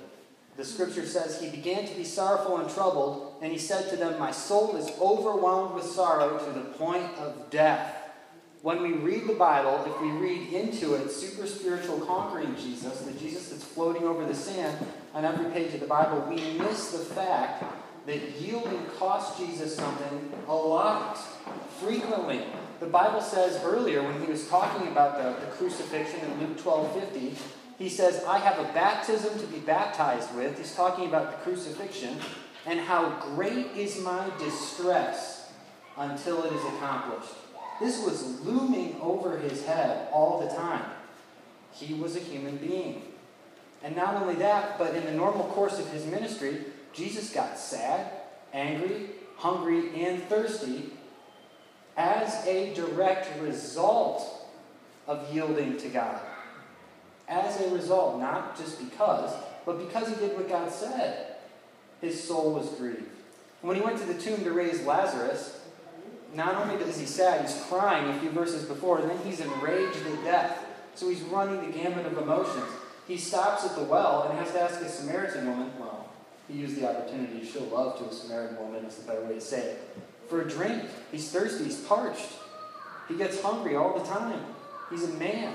The 0.57 0.65
scripture 0.65 1.05
says, 1.05 1.41
He 1.41 1.51
began 1.51 1.87
to 1.87 1.95
be 1.95 2.05
sorrowful 2.05 2.59
and 2.59 2.71
troubled, 2.71 3.35
and 3.43 3.53
He 3.53 3.59
said 3.59 3.91
to 3.91 3.97
them, 3.97 4.19
My 4.19 4.31
soul 4.31 4.77
is 4.77 4.89
overwhelmed 5.01 5.75
with 5.75 5.85
sorrow 5.85 6.39
to 6.39 6.53
the 6.53 6.65
point 6.65 7.07
of 7.19 7.51
death. 7.51 7.97
When 8.63 8.83
we 8.83 8.93
read 8.93 9.27
the 9.27 9.35
Bible, 9.35 9.85
if 9.85 10.01
we 10.01 10.11
read 10.11 10.53
into 10.53 10.95
it 10.95 11.11
super 11.11 11.47
spiritual 11.47 12.01
conquering 12.01 12.57
Jesus, 12.57 13.01
the 13.03 13.13
Jesus 13.13 13.51
that's 13.51 13.65
floating 13.65 14.05
over 14.05 14.25
the 14.25 14.35
sand 14.35 14.79
on 15.13 15.25
every 15.25 15.51
page 15.51 15.75
of 15.75 15.81
the 15.81 15.87
Bible, 15.87 16.25
we 16.29 16.37
miss 16.59 16.93
the 16.93 16.99
fact 16.99 17.65
that 18.07 18.41
yielding 18.41 18.87
cost 18.99 19.39
Jesus 19.39 19.77
something 19.77 20.33
a 20.49 20.55
lot, 20.55 21.19
frequently. 21.81 22.43
The 22.85 22.91
Bible 22.91 23.23
says 23.23 23.59
earlier 23.65 24.03
when 24.03 24.21
he 24.21 24.27
was 24.31 24.47
talking 24.47 24.89
about 24.89 25.17
the, 25.17 25.47
the 25.47 25.51
crucifixion 25.53 26.21
in 26.21 26.39
Luke 26.39 26.59
12:50, 26.59 27.35
he 27.79 27.89
says, 27.89 28.23
I 28.25 28.39
have 28.39 28.59
a 28.59 28.71
baptism 28.75 29.39
to 29.39 29.47
be 29.47 29.59
baptized 29.61 30.35
with. 30.37 30.59
He's 30.59 30.75
talking 30.75 31.07
about 31.07 31.31
the 31.31 31.39
crucifixion 31.39 32.19
and 32.67 32.79
how 32.79 33.09
great 33.35 33.69
is 33.75 33.99
my 34.01 34.31
distress 34.39 35.51
until 35.97 36.45
it 36.45 36.53
is 36.53 36.63
accomplished. 36.77 37.33
This 37.81 38.05
was 38.05 38.43
looming 38.43 38.99
over 39.01 39.39
his 39.39 39.65
head 39.65 40.09
all 40.13 40.47
the 40.47 40.55
time. 40.55 40.85
He 41.73 41.95
was 41.95 42.17
a 42.17 42.21
human 42.21 42.59
being. 42.59 43.01
And 43.83 43.97
not 43.97 44.17
only 44.17 44.35
that, 44.35 44.79
but 44.79 44.95
in 44.95 45.07
the 45.07 45.13
normal 45.13 45.47
course 45.47 45.79
of 45.79 45.91
his 45.91 46.05
ministry, 46.05 46.67
Jesus 46.93 47.33
got 47.33 47.59
sad, 47.59 48.13
angry, 48.53 49.07
hungry, 49.39 50.05
and 50.05 50.23
thirsty 50.25 50.93
as 51.97 52.47
a 52.47 52.75
direct 52.75 53.41
result 53.41 54.49
of 55.07 55.33
yielding 55.33 55.77
to 55.79 55.89
God. 55.89 56.21
As 57.29 57.61
a 57.61 57.75
result, 57.75 58.21
not 58.21 58.57
just 58.57 58.79
because, 58.79 59.33
but 59.65 59.79
because 59.79 60.09
he 60.09 60.15
did 60.17 60.37
what 60.37 60.49
God 60.49 60.71
said. 60.71 61.37
his 62.01 62.23
soul 62.23 62.53
was 62.53 62.69
grieved. 62.71 63.09
When 63.63 63.77
he 63.77 63.83
went 63.83 63.99
to 63.99 64.05
the 64.05 64.21
tomb 64.21 64.45
to 64.45 64.53
raise 64.53 64.83
Lazarus, 64.83 65.61
not 66.35 66.57
only 66.57 66.75
is 66.85 66.99
he 66.99 67.07
sad, 67.07 67.43
he's 67.43 67.63
crying 67.69 68.11
a 68.11 68.21
few 68.21 68.31
verses 68.31 68.65
before, 68.65 68.99
and 68.99 69.09
then 69.09 69.19
he's 69.25 69.41
enraged 69.41 69.97
at 69.97 70.25
death. 70.25 70.67
So 70.95 71.09
he's 71.09 71.23
running 71.23 71.65
the 71.65 71.77
gamut 71.77 72.07
of 72.07 72.19
emotions. 72.19 72.67
He 73.09 73.17
stops 73.17 73.65
at 73.65 73.77
the 73.77 73.85
well 73.85 74.29
and 74.29 74.39
has 74.39 74.53
to 74.53 74.61
ask 74.61 74.81
a 74.81 74.89
Samaritan 74.89 75.47
woman, 75.47 75.73
well, 75.79 76.09
he 76.49 76.55
used 76.55 76.77
the 76.77 76.89
opportunity 76.89 77.41
to 77.41 77.47
show 77.47 77.65
love 77.65 77.99
to 77.99 78.05
a 78.05 78.13
Samaritan 78.13 78.59
woman, 78.59 78.85
is 78.85 78.97
the 78.97 79.07
better 79.07 79.25
way 79.25 79.35
to 79.35 79.41
say 79.41 79.61
it, 79.61 79.97
for 80.35 80.43
a 80.43 80.49
drink. 80.49 80.83
He's 81.13 81.31
thirsty, 81.31 81.65
he's 81.65 81.81
parched. 81.81 82.29
He 83.09 83.17
gets 83.17 83.41
hungry 83.41 83.77
all 83.77 83.97
the 83.97 84.05
time. 84.05 84.41
He's 84.91 85.05
a 85.05 85.13
man. 85.15 85.55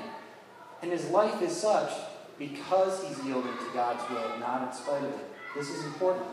And 0.81 0.91
his 0.91 1.09
life 1.09 1.41
is 1.41 1.55
such 1.55 1.91
because 2.37 3.03
he's 3.03 3.25
yielded 3.25 3.59
to 3.59 3.73
God's 3.73 4.09
will, 4.09 4.39
not 4.39 4.67
in 4.67 4.73
spite 4.73 5.03
of 5.03 5.09
it. 5.09 5.29
This 5.55 5.69
is 5.69 5.83
important. 5.83 6.25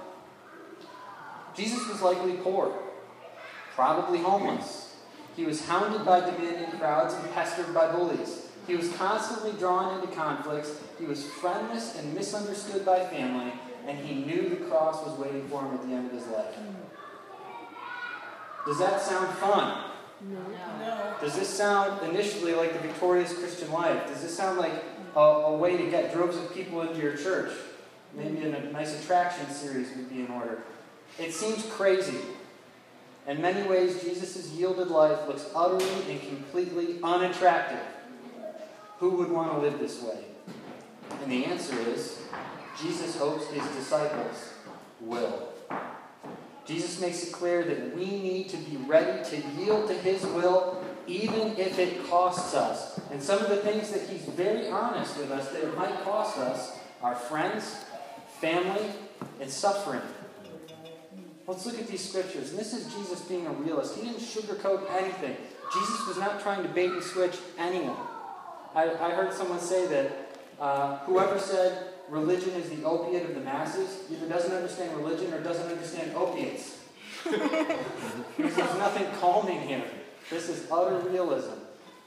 Jesus 1.56 1.88
was 1.88 2.02
likely 2.02 2.34
poor, 2.34 2.72
probably 3.74 4.18
homeless. 4.18 4.94
He 5.34 5.44
was 5.44 5.66
hounded 5.66 6.04
by 6.04 6.20
demanding 6.20 6.78
crowds 6.78 7.14
and 7.14 7.32
pestered 7.34 7.74
by 7.74 7.90
bullies. 7.90 8.46
He 8.68 8.76
was 8.76 8.92
constantly 8.92 9.52
drawn 9.58 9.98
into 9.98 10.14
conflicts. 10.14 10.78
He 11.00 11.06
was 11.06 11.24
friendless 11.24 11.98
and 11.98 12.14
misunderstood 12.14 12.84
by 12.84 13.06
family, 13.06 13.52
and 13.88 13.98
he 13.98 14.24
knew 14.24 14.48
the 14.48 14.64
cross 14.66 15.04
was 15.04 15.18
waiting 15.18 15.48
for 15.48 15.62
him 15.62 15.74
at 15.74 15.82
the 15.82 15.94
end 15.94 16.06
of 16.06 16.12
his 16.12 16.26
life. 16.28 16.54
Does 18.66 18.78
that 18.78 19.00
sound 19.00 19.28
fun? 19.38 19.84
No. 20.28 20.38
no. 20.80 21.14
Does 21.20 21.36
this 21.36 21.48
sound 21.48 22.02
initially 22.10 22.54
like 22.54 22.72
the 22.72 22.80
victorious 22.80 23.32
Christian 23.32 23.70
life? 23.70 24.06
Does 24.08 24.22
this 24.22 24.36
sound 24.36 24.58
like 24.58 24.72
a, 25.14 25.20
a 25.20 25.56
way 25.56 25.76
to 25.76 25.90
get 25.90 26.12
droves 26.12 26.36
of 26.36 26.52
people 26.52 26.82
into 26.82 27.00
your 27.00 27.16
church? 27.16 27.52
Maybe 28.14 28.42
a 28.42 28.72
nice 28.72 29.00
attraction 29.00 29.48
series 29.50 29.94
would 29.96 30.08
be 30.08 30.20
in 30.20 30.30
order. 30.30 30.62
It 31.18 31.32
seems 31.32 31.64
crazy. 31.66 32.18
In 33.26 33.40
many 33.40 33.68
ways, 33.68 34.02
Jesus' 34.02 34.50
yielded 34.52 34.88
life 34.88 35.26
looks 35.26 35.46
utterly 35.54 36.10
and 36.10 36.20
completely 36.20 36.98
unattractive. 37.02 37.84
Who 38.98 39.10
would 39.10 39.30
want 39.30 39.52
to 39.52 39.58
live 39.58 39.78
this 39.78 40.02
way? 40.02 40.24
And 41.22 41.30
the 41.30 41.44
answer 41.44 41.78
is 41.80 42.22
Jesus 42.80 43.16
hopes 43.18 43.46
his 43.48 43.66
disciples 43.76 44.54
will. 45.00 45.48
Jesus 46.66 47.00
makes 47.00 47.22
it 47.22 47.32
clear 47.32 47.62
that 47.62 47.96
we 47.96 48.06
need 48.06 48.48
to 48.48 48.56
be 48.56 48.76
ready 48.76 49.22
to 49.30 49.36
yield 49.56 49.88
to 49.88 49.94
his 49.94 50.22
will, 50.26 50.84
even 51.06 51.56
if 51.56 51.78
it 51.78 52.04
costs 52.08 52.54
us. 52.54 52.98
And 53.12 53.22
some 53.22 53.38
of 53.38 53.48
the 53.48 53.58
things 53.58 53.90
that 53.92 54.02
he's 54.08 54.22
very 54.22 54.68
honest 54.68 55.16
with 55.16 55.30
us 55.30 55.48
that 55.50 55.62
it 55.62 55.76
might 55.76 56.02
cost 56.02 56.38
us 56.38 56.76
are 57.02 57.14
friends, 57.14 57.84
family, 58.40 58.90
and 59.40 59.48
suffering. 59.48 60.02
Let's 61.46 61.64
look 61.64 61.78
at 61.78 61.86
these 61.86 62.06
scriptures. 62.06 62.50
And 62.50 62.58
this 62.58 62.74
is 62.74 62.92
Jesus 62.92 63.20
being 63.22 63.46
a 63.46 63.52
realist. 63.52 63.94
He 63.94 64.02
didn't 64.02 64.18
sugarcoat 64.18 64.90
anything. 64.90 65.36
Jesus 65.72 66.06
was 66.08 66.16
not 66.18 66.40
trying 66.40 66.64
to 66.64 66.68
bait 66.68 66.90
and 66.90 67.02
switch 67.02 67.36
anyone. 67.58 67.96
I, 68.74 68.90
I 68.90 69.10
heard 69.12 69.32
someone 69.32 69.60
say 69.60 69.86
that 69.86 70.38
uh, 70.60 70.98
whoever 70.98 71.38
said 71.38 71.94
religion 72.08 72.50
is 72.50 72.70
the 72.70 72.84
opiate 72.84 73.24
of 73.24 73.34
the 73.34 73.40
masses 73.40 74.04
either 74.10 74.28
doesn't 74.28 74.52
understand 74.52 74.96
religion 74.96 75.32
or 75.32 75.40
doesn't 75.42 75.70
understand 75.70 76.14
opiates. 76.14 76.78
there's 77.24 78.56
nothing 78.56 79.06
calming 79.20 79.60
here. 79.62 79.84
This 80.30 80.48
is 80.48 80.70
utter 80.70 80.98
realism. 81.08 81.54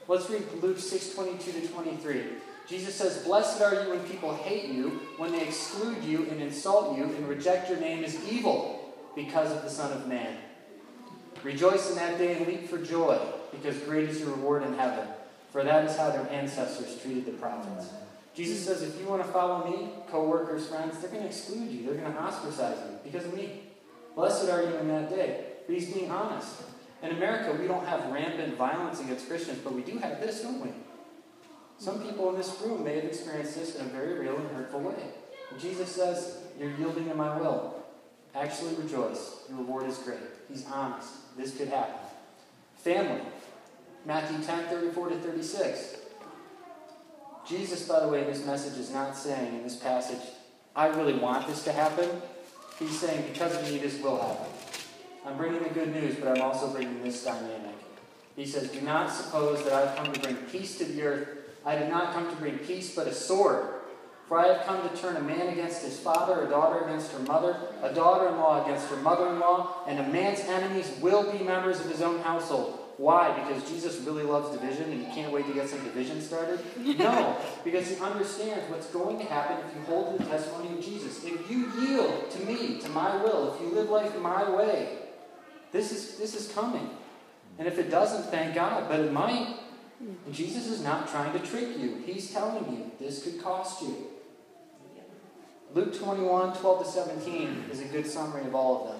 Let's 0.08 0.28
read 0.30 0.44
Luke 0.60 0.78
6 0.78 1.14
22 1.14 1.52
to 1.52 1.68
23. 1.68 2.22
Jesus 2.68 2.94
says, 2.94 3.24
Blessed 3.24 3.60
are 3.62 3.82
you 3.82 3.90
when 3.90 4.00
people 4.00 4.34
hate 4.34 4.70
you, 4.70 5.00
when 5.16 5.32
they 5.32 5.42
exclude 5.42 6.02
you 6.04 6.26
and 6.30 6.40
insult 6.40 6.96
you 6.96 7.04
and 7.04 7.28
reject 7.28 7.68
your 7.68 7.80
name 7.80 8.04
as 8.04 8.16
evil 8.30 8.94
because 9.16 9.50
of 9.50 9.62
the 9.62 9.70
Son 9.70 9.92
of 9.92 10.06
Man. 10.06 10.36
Rejoice 11.42 11.90
in 11.90 11.96
that 11.96 12.18
day 12.18 12.36
and 12.36 12.46
leap 12.46 12.68
for 12.68 12.78
joy, 12.78 13.18
because 13.50 13.76
great 13.80 14.08
is 14.08 14.20
your 14.20 14.30
reward 14.30 14.62
in 14.62 14.74
heaven. 14.74 15.06
For 15.50 15.64
that 15.64 15.84
is 15.84 15.96
how 15.96 16.10
their 16.10 16.28
ancestors 16.30 17.00
treated 17.02 17.26
the 17.26 17.32
prophets. 17.32 17.88
Jesus 18.40 18.62
mm. 18.62 18.66
says, 18.68 18.82
if 18.82 18.98
you 18.98 19.06
want 19.06 19.22
to 19.22 19.28
follow 19.28 19.70
me, 19.70 19.90
co 20.10 20.24
workers, 20.24 20.66
friends, 20.68 20.98
they're 20.98 21.10
going 21.10 21.22
to 21.22 21.28
exclude 21.28 21.70
you. 21.70 21.84
They're 21.84 21.94
going 21.94 22.12
to 22.12 22.18
ostracize 22.18 22.78
you 22.88 22.98
because 23.04 23.26
of 23.26 23.34
me. 23.34 23.64
Blessed 24.14 24.48
are 24.48 24.62
you 24.62 24.74
in 24.76 24.88
that 24.88 25.10
day. 25.10 25.44
But 25.66 25.74
he's 25.74 25.92
being 25.92 26.10
honest. 26.10 26.62
In 27.02 27.10
America, 27.10 27.56
we 27.60 27.66
don't 27.66 27.86
have 27.86 28.10
rampant 28.10 28.56
violence 28.56 29.00
against 29.00 29.28
Christians, 29.28 29.58
but 29.62 29.74
we 29.74 29.82
do 29.82 29.98
have 29.98 30.20
this, 30.20 30.40
don't 30.40 30.60
we? 30.60 30.70
Some 31.78 32.02
people 32.02 32.30
in 32.30 32.36
this 32.36 32.60
room 32.62 32.84
may 32.84 32.96
have 32.96 33.04
experienced 33.04 33.56
this 33.56 33.76
in 33.76 33.86
a 33.86 33.88
very 33.88 34.18
real 34.18 34.36
and 34.36 34.48
hurtful 34.50 34.80
way. 34.80 35.02
Jesus 35.58 35.90
says, 35.90 36.38
You're 36.58 36.70
yielding 36.72 37.08
to 37.08 37.14
my 37.14 37.38
will. 37.38 37.82
Actually 38.34 38.74
rejoice. 38.74 39.42
Your 39.48 39.58
reward 39.58 39.86
is 39.86 39.98
great. 39.98 40.18
He's 40.48 40.66
honest. 40.66 41.10
This 41.36 41.56
could 41.56 41.68
happen. 41.68 41.96
Family. 42.76 43.22
Matthew 44.06 44.42
10 44.44 44.66
34 44.66 45.08
to 45.10 45.16
36. 45.16 45.96
Jesus, 47.50 47.88
by 47.88 47.98
the 47.98 48.06
way, 48.06 48.22
this 48.22 48.46
message 48.46 48.78
is 48.78 48.92
not 48.92 49.16
saying 49.16 49.56
in 49.56 49.64
this 49.64 49.74
passage, 49.74 50.22
I 50.76 50.86
really 50.86 51.14
want 51.14 51.48
this 51.48 51.64
to 51.64 51.72
happen. 51.72 52.08
He's 52.78 52.96
saying, 52.96 53.24
because 53.32 53.56
of 53.56 53.64
me, 53.64 53.78
this 53.78 54.00
will 54.00 54.20
happen. 54.20 54.46
I'm 55.26 55.36
bringing 55.36 55.60
the 55.60 55.70
good 55.70 55.92
news, 55.92 56.14
but 56.14 56.28
I'm 56.28 56.42
also 56.42 56.72
bringing 56.72 57.02
this 57.02 57.24
dynamic. 57.24 57.74
He 58.36 58.46
says, 58.46 58.70
Do 58.70 58.80
not 58.82 59.12
suppose 59.12 59.64
that 59.64 59.72
I 59.72 59.80
have 59.80 59.96
come 59.96 60.12
to 60.12 60.20
bring 60.20 60.36
peace 60.36 60.78
to 60.78 60.84
the 60.84 61.02
earth. 61.02 61.28
I 61.66 61.74
did 61.74 61.90
not 61.90 62.14
come 62.14 62.30
to 62.30 62.36
bring 62.36 62.58
peace, 62.58 62.94
but 62.94 63.08
a 63.08 63.12
sword. 63.12 63.68
For 64.28 64.38
I 64.38 64.46
have 64.46 64.64
come 64.64 64.88
to 64.88 64.96
turn 64.96 65.16
a 65.16 65.20
man 65.20 65.48
against 65.48 65.84
his 65.84 65.98
father, 65.98 66.46
a 66.46 66.48
daughter 66.48 66.84
against 66.84 67.10
her 67.10 67.18
mother, 67.18 67.56
a 67.82 67.92
daughter 67.92 68.28
in 68.28 68.36
law 68.36 68.64
against 68.64 68.88
her 68.90 68.96
mother 68.96 69.28
in 69.28 69.40
law, 69.40 69.82
and 69.88 69.98
a 69.98 70.08
man's 70.08 70.38
enemies 70.40 70.88
will 71.02 71.30
be 71.32 71.42
members 71.42 71.80
of 71.80 71.90
his 71.90 72.00
own 72.00 72.20
household. 72.20 72.79
Why? 73.00 73.32
Because 73.32 73.66
Jesus 73.66 73.98
really 74.02 74.24
loves 74.24 74.54
division 74.54 74.92
and 74.92 75.02
he 75.02 75.10
can't 75.14 75.32
wait 75.32 75.46
to 75.46 75.54
get 75.54 75.70
some 75.70 75.82
division 75.82 76.20
started? 76.20 76.60
No, 76.98 77.34
because 77.64 77.88
he 77.88 77.96
understands 77.96 78.70
what's 78.70 78.88
going 78.88 79.18
to 79.18 79.24
happen 79.24 79.56
if 79.66 79.74
you 79.74 79.80
hold 79.84 80.18
to 80.18 80.22
the 80.22 80.28
testimony 80.28 80.76
of 80.76 80.84
Jesus. 80.84 81.24
If 81.24 81.50
you 81.50 81.72
yield 81.80 82.30
to 82.30 82.38
me, 82.44 82.78
to 82.80 82.90
my 82.90 83.16
will, 83.22 83.54
if 83.54 83.60
you 83.62 83.68
live 83.68 83.88
life 83.88 84.14
my 84.20 84.54
way, 84.54 84.98
this 85.72 85.92
is, 85.92 86.18
this 86.18 86.34
is 86.34 86.52
coming. 86.52 86.90
And 87.58 87.66
if 87.66 87.78
it 87.78 87.90
doesn't, 87.90 88.30
thank 88.30 88.54
God, 88.54 88.86
but 88.86 89.00
it 89.00 89.10
might. 89.10 89.56
And 90.26 90.34
Jesus 90.34 90.66
is 90.66 90.84
not 90.84 91.08
trying 91.08 91.32
to 91.32 91.38
trick 91.38 91.78
you. 91.78 92.02
He's 92.04 92.30
telling 92.30 92.70
you 92.70 92.90
this 93.00 93.22
could 93.22 93.42
cost 93.42 93.80
you. 93.80 94.08
Luke 95.72 95.98
21, 95.98 96.54
12 96.54 96.84
to 96.84 96.90
17 96.90 97.64
is 97.72 97.80
a 97.80 97.84
good 97.84 98.06
summary 98.06 98.42
of 98.42 98.54
all 98.54 98.88
of 98.88 98.99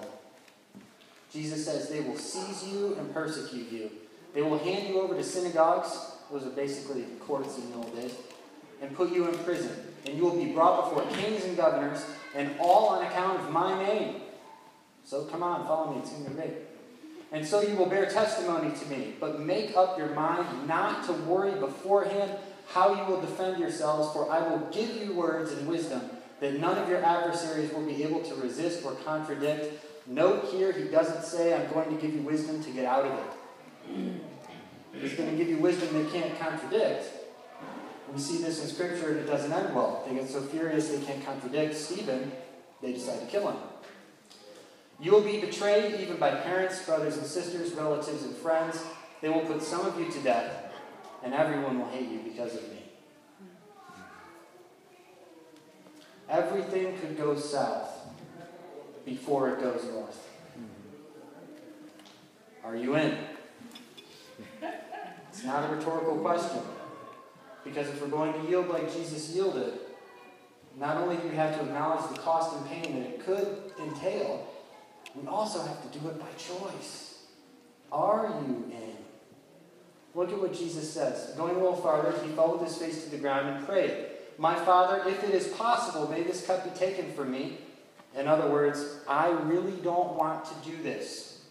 Jesus 1.31 1.65
says, 1.65 1.89
They 1.89 2.01
will 2.01 2.17
seize 2.17 2.67
you 2.67 2.95
and 2.95 3.13
persecute 3.13 3.71
you. 3.71 3.91
They 4.33 4.41
will 4.41 4.59
hand 4.59 4.87
you 4.87 5.01
over 5.01 5.15
to 5.15 5.23
synagogues, 5.23 6.11
those 6.31 6.45
are 6.45 6.51
basically 6.51 7.03
courts 7.19 7.57
in 7.57 7.69
the 7.71 7.77
old 7.77 7.95
days, 7.95 8.13
and 8.81 8.95
put 8.95 9.11
you 9.11 9.27
in 9.27 9.37
prison. 9.39 9.71
And 10.05 10.17
you 10.17 10.23
will 10.23 10.43
be 10.43 10.51
brought 10.51 10.89
before 10.89 11.05
kings 11.15 11.43
and 11.45 11.57
governors, 11.57 12.03
and 12.33 12.49
all 12.59 12.89
on 12.89 13.05
account 13.05 13.39
of 13.39 13.51
my 13.51 13.81
name. 13.83 14.21
So 15.03 15.25
come 15.25 15.43
on, 15.43 15.65
follow 15.65 15.93
me, 15.93 15.99
it's 15.99 16.11
to 16.11 16.29
be 16.29 16.33
great. 16.33 16.53
And 17.31 17.45
so 17.45 17.61
you 17.61 17.75
will 17.75 17.85
bear 17.85 18.05
testimony 18.09 18.73
to 18.75 18.85
me, 18.87 19.13
but 19.19 19.39
make 19.39 19.75
up 19.77 19.97
your 19.97 20.13
mind 20.13 20.67
not 20.67 21.05
to 21.05 21.13
worry 21.13 21.57
beforehand 21.59 22.31
how 22.67 22.93
you 22.93 23.11
will 23.11 23.21
defend 23.21 23.59
yourselves, 23.59 24.13
for 24.13 24.31
I 24.31 24.47
will 24.47 24.59
give 24.71 24.95
you 24.95 25.13
words 25.13 25.51
and 25.51 25.67
wisdom 25.67 26.01
that 26.39 26.59
none 26.59 26.77
of 26.77 26.89
your 26.89 27.03
adversaries 27.03 27.71
will 27.71 27.85
be 27.85 28.03
able 28.03 28.21
to 28.23 28.35
resist 28.35 28.83
or 28.83 28.93
contradict. 28.95 29.85
Note 30.07 30.45
here, 30.45 30.71
he 30.71 30.85
doesn't 30.85 31.23
say, 31.23 31.53
I'm 31.53 31.71
going 31.71 31.95
to 31.95 32.01
give 32.01 32.13
you 32.13 32.21
wisdom 32.21 32.63
to 32.63 32.71
get 32.71 32.85
out 32.85 33.05
of 33.05 33.19
it. 33.19 34.21
He's 34.93 35.13
going 35.13 35.29
to 35.29 35.35
give 35.37 35.47
you 35.47 35.57
wisdom 35.57 35.93
that 35.93 36.11
can't 36.11 36.37
contradict. 36.39 37.05
We 38.11 38.19
see 38.19 38.41
this 38.41 38.61
in 38.61 38.67
Scripture 38.67 39.11
and 39.11 39.19
it 39.19 39.27
doesn't 39.27 39.51
end 39.51 39.73
well. 39.73 40.03
They 40.05 40.15
get 40.15 40.27
so 40.27 40.41
furious 40.41 40.89
they 40.89 41.01
can't 41.01 41.23
contradict 41.23 41.75
Stephen, 41.75 42.31
they 42.81 42.93
decide 42.93 43.21
to 43.21 43.25
kill 43.27 43.49
him. 43.49 43.57
You 44.99 45.11
will 45.11 45.21
be 45.21 45.39
betrayed 45.39 45.99
even 45.99 46.17
by 46.17 46.31
parents, 46.31 46.83
brothers 46.85 47.17
and 47.17 47.25
sisters, 47.25 47.73
relatives 47.73 48.23
and 48.23 48.35
friends. 48.35 48.83
They 49.21 49.29
will 49.29 49.41
put 49.41 49.63
some 49.63 49.85
of 49.85 49.99
you 49.99 50.11
to 50.11 50.19
death, 50.19 50.71
and 51.23 51.33
everyone 51.33 51.79
will 51.79 51.87
hate 51.87 52.09
you 52.09 52.19
because 52.19 52.55
of 52.55 52.63
me. 52.69 52.83
Everything 56.29 56.97
could 56.99 57.17
go 57.17 57.35
south 57.35 58.00
before 59.05 59.49
it 59.49 59.61
goes 59.61 59.83
north. 59.91 60.27
Hmm. 60.55 60.65
Are 62.67 62.75
you 62.75 62.95
in? 62.95 63.17
It's 65.29 65.45
not 65.45 65.71
a 65.71 65.73
rhetorical 65.73 66.17
question. 66.17 66.61
Because 67.63 67.87
if 67.87 68.01
we're 68.01 68.09
going 68.09 68.33
to 68.33 68.49
yield 68.49 68.67
like 68.67 68.93
Jesus 68.93 69.33
yielded, 69.33 69.73
not 70.77 70.97
only 70.97 71.15
do 71.17 71.27
we 71.29 71.35
have 71.35 71.55
to 71.55 71.61
acknowledge 71.63 72.09
the 72.11 72.19
cost 72.19 72.55
and 72.57 72.67
pain 72.67 73.01
that 73.01 73.09
it 73.09 73.25
could 73.25 73.71
entail, 73.79 74.47
we 75.15 75.27
also 75.27 75.61
have 75.61 75.89
to 75.89 75.99
do 75.99 76.07
it 76.07 76.19
by 76.19 76.27
choice. 76.37 77.23
Are 77.91 78.41
you 78.45 78.71
in? 78.71 78.97
Look 80.13 80.31
at 80.31 80.39
what 80.39 80.53
Jesus 80.53 80.91
says. 80.91 81.33
Going 81.37 81.55
a 81.55 81.59
little 81.59 81.75
farther, 81.75 82.13
he 82.23 82.31
fell 82.33 82.57
with 82.57 82.67
his 82.67 82.77
face 82.77 83.03
to 83.03 83.09
the 83.09 83.17
ground 83.17 83.49
and 83.49 83.65
prayed, 83.65 84.07
My 84.37 84.55
Father, 84.55 85.07
if 85.07 85.23
it 85.23 85.33
is 85.33 85.47
possible, 85.47 86.09
may 86.09 86.23
this 86.23 86.45
cup 86.45 86.63
be 86.63 86.77
taken 86.77 87.11
from 87.13 87.31
me. 87.31 87.57
In 88.17 88.27
other 88.27 88.49
words, 88.49 88.97
I 89.07 89.29
really 89.29 89.77
don't 89.83 90.15
want 90.15 90.45
to 90.45 90.69
do 90.69 90.81
this. 90.83 91.43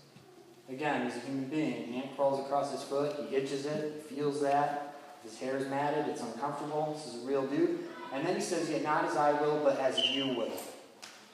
Again, 0.68 1.04
he's 1.04 1.16
a 1.16 1.20
human 1.20 1.46
being. 1.46 1.94
Ant 1.96 2.14
crawls 2.16 2.44
across 2.46 2.70
his 2.70 2.82
foot, 2.82 3.16
he 3.28 3.34
itches 3.34 3.66
it, 3.66 4.06
feels 4.08 4.40
that. 4.42 4.94
His 5.22 5.38
hair 5.38 5.56
is 5.56 5.66
matted, 5.68 6.06
it's 6.06 6.22
uncomfortable. 6.22 6.94
This 6.96 7.14
is 7.14 7.24
a 7.24 7.26
real 7.26 7.46
dude. 7.46 7.80
And 8.12 8.26
then 8.26 8.34
he 8.34 8.40
says, 8.40 8.70
Yet 8.70 8.82
not 8.82 9.04
as 9.04 9.16
I 9.16 9.32
will, 9.32 9.60
but 9.62 9.78
as 9.78 9.98
you 10.10 10.28
will. 10.28 10.52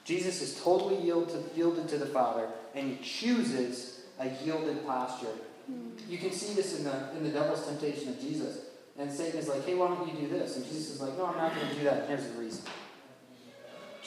Jesus 0.03 0.41
is 0.41 0.61
totally 0.61 0.97
yield 1.01 1.29
to, 1.29 1.43
yielded 1.55 1.87
to 1.89 1.97
the 1.97 2.05
Father, 2.05 2.47
and 2.75 2.89
he 2.89 3.03
chooses 3.03 4.01
a 4.19 4.29
yielded 4.43 4.85
posture. 4.85 5.33
Hmm. 5.67 5.89
You 6.09 6.17
can 6.17 6.31
see 6.31 6.53
this 6.53 6.77
in 6.77 6.85
the, 6.85 7.11
in 7.17 7.23
the 7.23 7.29
devil's 7.29 7.65
temptation 7.65 8.09
of 8.09 8.19
Jesus. 8.19 8.59
And 8.97 9.11
Satan 9.11 9.39
is 9.39 9.47
like, 9.47 9.65
hey, 9.65 9.75
why 9.75 9.89
don't 9.89 10.07
you 10.07 10.27
do 10.27 10.27
this? 10.27 10.55
And 10.55 10.65
Jesus 10.65 10.95
is 10.95 11.01
like, 11.01 11.15
no, 11.17 11.27
I'm 11.27 11.37
not 11.37 11.55
going 11.55 11.67
to 11.67 11.75
do 11.75 11.83
that. 11.83 11.99
And 11.99 12.07
here's 12.07 12.27
the 12.27 12.39
reason 12.39 12.63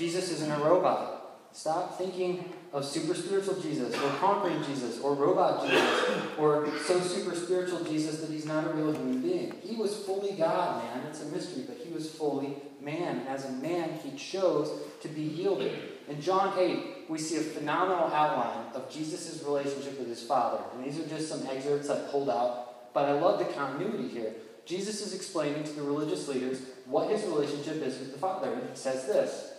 Jesus 0.01 0.31
isn't 0.31 0.51
a 0.51 0.65
robot. 0.65 1.19
Stop 1.53 1.99
thinking 1.99 2.51
of 2.73 2.87
super 2.87 3.15
spiritual 3.15 3.61
Jesus, 3.61 3.95
or 3.97 4.09
conquering 4.13 4.65
Jesus, 4.65 4.99
or 5.01 5.15
robot 5.15 5.69
Jesus, 5.69 6.11
or 6.39 6.71
so 6.87 6.99
super 7.01 7.37
spiritual 7.37 7.85
Jesus 7.85 8.21
that 8.21 8.31
he's 8.31 8.47
not 8.47 8.65
a 8.65 8.71
real 8.71 8.93
human 8.93 9.21
being. 9.21 9.55
He 9.63 9.77
was 9.77 9.95
fully 9.95 10.33
God, 10.33 10.83
man. 10.83 11.07
It's 11.07 11.21
a 11.21 11.27
mystery, 11.27 11.65
but 11.69 11.77
he 11.77 11.93
was 11.93 12.09
fully 12.09 12.57
man. 12.81 13.27
As 13.29 13.45
a 13.45 13.53
man, 13.53 13.99
he 14.03 14.17
chose 14.17 14.71
to 15.03 15.09
be 15.09 15.21
yielded. 15.21 15.77
In 16.09 16.19
John 16.23 16.59
8, 16.59 17.11
we 17.11 17.19
see 17.19 17.37
a 17.37 17.41
phenomenal 17.41 18.07
outline 18.07 18.73
of 18.73 18.91
Jesus' 18.91 19.43
relationship 19.45 19.99
with 19.99 20.09
his 20.09 20.23
Father. 20.23 20.63
And 20.73 20.83
these 20.83 20.99
are 20.99 21.09
just 21.09 21.29
some 21.29 21.47
excerpts 21.47 21.91
I 21.91 21.99
pulled 22.11 22.31
out, 22.31 22.95
but 22.95 23.05
I 23.05 23.13
love 23.13 23.39
the 23.39 23.53
continuity 23.53 24.09
here. 24.09 24.33
Jesus 24.65 25.05
is 25.05 25.13
explaining 25.13 25.65
to 25.65 25.73
the 25.73 25.83
religious 25.83 26.27
leaders 26.27 26.63
what 26.87 27.11
his 27.11 27.23
relationship 27.25 27.83
is 27.83 27.99
with 27.99 28.13
the 28.13 28.19
Father. 28.19 28.51
And 28.51 28.71
he 28.71 28.77
says 28.77 29.05
this 29.05 29.50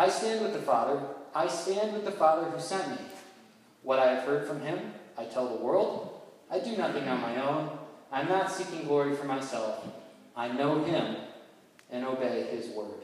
I 0.00 0.08
stand 0.08 0.40
with 0.40 0.54
the 0.54 0.62
Father. 0.62 0.98
I 1.34 1.46
stand 1.46 1.92
with 1.92 2.06
the 2.06 2.10
Father 2.10 2.44
who 2.44 2.58
sent 2.58 2.88
me. 2.88 3.06
What 3.82 3.98
I 3.98 4.14
have 4.14 4.24
heard 4.24 4.48
from 4.48 4.62
him, 4.62 4.94
I 5.18 5.24
tell 5.24 5.46
the 5.46 5.62
world. 5.62 6.22
I 6.50 6.58
do 6.58 6.74
nothing 6.74 7.06
on 7.06 7.20
my 7.20 7.36
own. 7.36 7.78
I'm 8.10 8.26
not 8.26 8.50
seeking 8.50 8.86
glory 8.86 9.14
for 9.14 9.26
myself. 9.26 9.86
I 10.34 10.48
know 10.48 10.82
him 10.84 11.16
and 11.90 12.06
obey 12.06 12.46
his 12.50 12.68
word. 12.70 13.02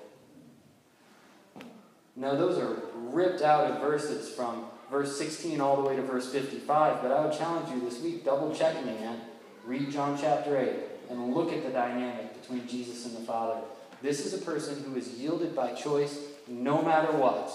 Now, 2.16 2.34
those 2.34 2.56
are 2.56 2.80
ripped 2.94 3.42
out 3.42 3.70
of 3.70 3.82
verses 3.82 4.30
from 4.30 4.64
verse 4.90 5.18
16 5.18 5.60
all 5.60 5.76
the 5.76 5.86
way 5.86 5.96
to 5.96 6.02
verse 6.02 6.32
55, 6.32 7.02
but 7.02 7.12
I 7.12 7.26
would 7.26 7.36
challenge 7.36 7.68
you 7.74 7.86
this 7.86 8.00
week, 8.00 8.24
double 8.24 8.54
check 8.54 8.74
me, 8.86 8.92
man. 8.92 9.20
Read 9.66 9.90
John 9.90 10.16
chapter 10.18 10.56
8 10.56 10.70
and 11.10 11.34
look 11.34 11.52
at 11.52 11.62
the 11.62 11.68
dynamic 11.68 12.40
between 12.40 12.66
Jesus 12.66 13.04
and 13.04 13.14
the 13.14 13.20
Father. 13.20 13.60
This 14.00 14.24
is 14.24 14.32
a 14.32 14.38
person 14.38 14.82
who 14.82 14.96
is 14.96 15.08
yielded 15.10 15.54
by 15.54 15.74
choice 15.74 16.20
no 16.48 16.82
matter 16.82 17.12
what. 17.12 17.52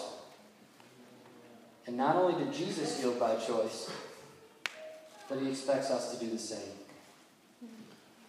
And 1.88 1.98
not 1.98 2.16
only 2.16 2.44
did 2.44 2.54
Jesus 2.54 3.00
yield 3.00 3.20
by 3.20 3.36
choice, 3.36 3.90
but 5.28 5.40
he 5.40 5.50
expects 5.50 5.90
us 5.90 6.14
to 6.14 6.24
do 6.24 6.32
the 6.32 6.38
same. 6.38 6.60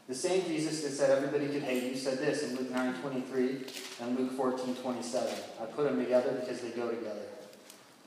The 0.08 0.14
same 0.14 0.44
Jesus 0.44 0.82
that 0.82 0.90
said 0.90 1.10
everybody 1.10 1.46
could 1.48 1.62
hate 1.62 1.84
you 1.84 1.96
said 1.96 2.18
this 2.18 2.42
in 2.42 2.56
Luke 2.56 2.70
9 2.70 3.00
23 3.00 3.64
and 4.00 4.18
Luke 4.18 4.32
14 4.32 4.74
27. 4.76 5.34
I 5.60 5.64
put 5.66 5.84
them 5.84 5.98
together 5.98 6.32
because 6.32 6.60
they 6.60 6.70
go 6.70 6.90
together. 6.90 7.22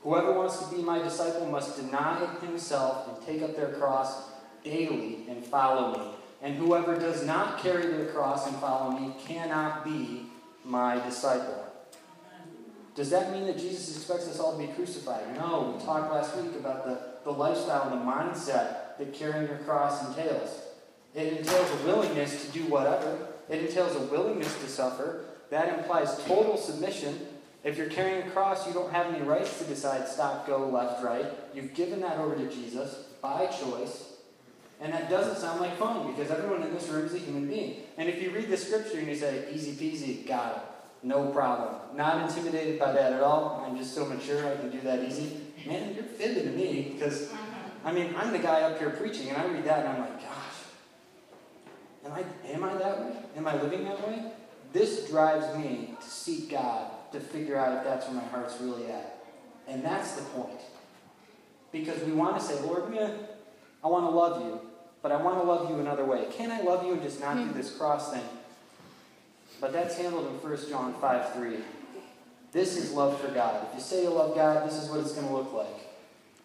Whoever 0.02 0.34
wants 0.34 0.58
to 0.58 0.74
be 0.74 0.82
my 0.82 1.00
disciple 1.00 1.46
must 1.46 1.76
deny 1.76 2.24
himself 2.42 3.08
and 3.08 3.26
take 3.26 3.42
up 3.42 3.56
their 3.56 3.72
cross 3.72 4.30
daily 4.62 5.24
and 5.28 5.44
follow 5.44 5.98
me. 5.98 6.10
And 6.42 6.54
whoever 6.54 6.96
does 6.96 7.24
not 7.24 7.58
carry 7.58 7.86
their 7.86 8.06
cross 8.06 8.46
and 8.46 8.56
follow 8.58 8.92
me 8.92 9.14
cannot 9.26 9.84
be 9.84 10.26
my 10.64 11.04
disciple. 11.04 11.65
Does 12.96 13.10
that 13.10 13.30
mean 13.30 13.46
that 13.46 13.58
Jesus 13.58 13.94
expects 13.94 14.26
us 14.26 14.40
all 14.40 14.58
to 14.58 14.66
be 14.66 14.72
crucified? 14.72 15.36
No. 15.36 15.76
We 15.78 15.84
talked 15.84 16.10
last 16.10 16.34
week 16.36 16.56
about 16.56 16.86
the, 16.86 16.98
the 17.24 17.30
lifestyle, 17.30 17.90
and 17.90 18.00
the 18.00 18.04
mindset 18.04 18.96
that 18.98 19.12
carrying 19.12 19.46
your 19.46 19.58
cross 19.58 20.08
entails. 20.08 20.62
It 21.14 21.34
entails 21.34 21.70
a 21.70 21.86
willingness 21.86 22.46
to 22.46 22.52
do 22.52 22.64
whatever. 22.64 23.18
It 23.50 23.66
entails 23.66 23.94
a 23.96 24.00
willingness 24.00 24.52
to 24.62 24.68
suffer. 24.68 25.26
That 25.50 25.78
implies 25.78 26.16
total 26.24 26.56
submission. 26.56 27.18
If 27.64 27.76
you're 27.76 27.90
carrying 27.90 28.26
a 28.26 28.30
cross, 28.30 28.66
you 28.66 28.72
don't 28.72 28.90
have 28.92 29.12
any 29.12 29.22
rights 29.22 29.58
to 29.58 29.64
decide 29.64 30.08
stop, 30.08 30.46
go, 30.46 30.68
left, 30.68 31.04
right. 31.04 31.26
You've 31.54 31.74
given 31.74 32.00
that 32.00 32.18
over 32.18 32.34
to 32.34 32.50
Jesus 32.50 32.94
by 33.20 33.46
choice. 33.46 34.14
And 34.80 34.92
that 34.92 35.10
doesn't 35.10 35.36
sound 35.36 35.60
like 35.60 35.76
fun 35.76 36.12
because 36.12 36.30
everyone 36.30 36.62
in 36.62 36.72
this 36.72 36.88
room 36.88 37.06
is 37.06 37.14
a 37.14 37.18
human 37.18 37.46
being. 37.46 37.82
And 37.98 38.08
if 38.08 38.22
you 38.22 38.30
read 38.30 38.48
the 38.48 38.56
scripture 38.56 38.98
and 38.98 39.08
you 39.08 39.16
say, 39.16 39.46
easy 39.52 39.72
peasy, 39.72 40.26
got 40.26 40.56
it, 40.56 40.62
no 41.06 41.28
problem. 41.28 41.76
Not 41.94 42.28
intimidated 42.28 42.80
by 42.80 42.90
that 42.92 43.12
at 43.12 43.22
all. 43.22 43.64
I'm 43.64 43.76
just 43.76 43.94
so 43.94 44.04
mature 44.06 44.44
I 44.44 44.56
can 44.56 44.70
do 44.70 44.80
that 44.80 45.04
easy. 45.04 45.40
Man, 45.64 45.94
you're 45.94 46.02
fibbing 46.02 46.44
to 46.44 46.50
me 46.50 46.92
because, 46.92 47.32
I 47.84 47.92
mean, 47.92 48.12
I'm 48.16 48.32
the 48.32 48.40
guy 48.40 48.62
up 48.62 48.78
here 48.78 48.90
preaching 48.90 49.28
and 49.28 49.36
I 49.36 49.46
read 49.46 49.64
that 49.64 49.86
and 49.86 49.88
I'm 49.88 50.00
like, 50.00 50.20
gosh, 50.20 50.56
am 52.04 52.12
I, 52.12 52.24
am 52.50 52.64
I 52.64 52.74
that 52.74 53.00
way? 53.00 53.16
Am 53.36 53.46
I 53.46 53.62
living 53.62 53.84
that 53.84 54.06
way? 54.06 54.32
This 54.72 55.08
drives 55.08 55.56
me 55.56 55.94
to 56.00 56.08
seek 56.08 56.50
God, 56.50 56.90
to 57.12 57.20
figure 57.20 57.56
out 57.56 57.78
if 57.78 57.84
that's 57.84 58.06
where 58.06 58.16
my 58.16 58.24
heart's 58.24 58.60
really 58.60 58.90
at. 58.90 59.24
And 59.68 59.84
that's 59.84 60.12
the 60.12 60.22
point. 60.22 60.60
Because 61.70 62.02
we 62.02 62.12
want 62.12 62.38
to 62.38 62.44
say, 62.44 62.60
Lord, 62.62 62.92
yeah, 62.92 63.10
I 63.82 63.86
want 63.86 64.06
to 64.06 64.10
love 64.10 64.42
you, 64.42 64.60
but 65.02 65.12
I 65.12 65.22
want 65.22 65.38
to 65.38 65.44
love 65.44 65.70
you 65.70 65.78
another 65.78 66.04
way. 66.04 66.26
Can 66.32 66.50
I 66.50 66.62
love 66.62 66.84
you 66.84 66.94
and 66.94 67.02
just 67.02 67.20
not 67.20 67.36
do 67.36 67.44
hmm. 67.44 67.56
this 67.56 67.76
cross 67.76 68.12
thing? 68.12 68.24
But 69.60 69.72
that's 69.72 69.96
handled 69.96 70.26
in 70.26 70.48
1 70.48 70.68
John 70.68 70.94
5 70.94 71.34
3. 71.34 71.56
This 72.52 72.76
is 72.76 72.92
love 72.92 73.20
for 73.20 73.28
God. 73.28 73.66
If 73.68 73.74
you 73.74 73.80
say 73.80 74.02
you 74.02 74.10
love 74.10 74.34
God, 74.34 74.68
this 74.68 74.76
is 74.76 74.88
what 74.88 75.00
it's 75.00 75.12
going 75.12 75.26
to 75.26 75.32
look 75.32 75.52
like. 75.52 75.90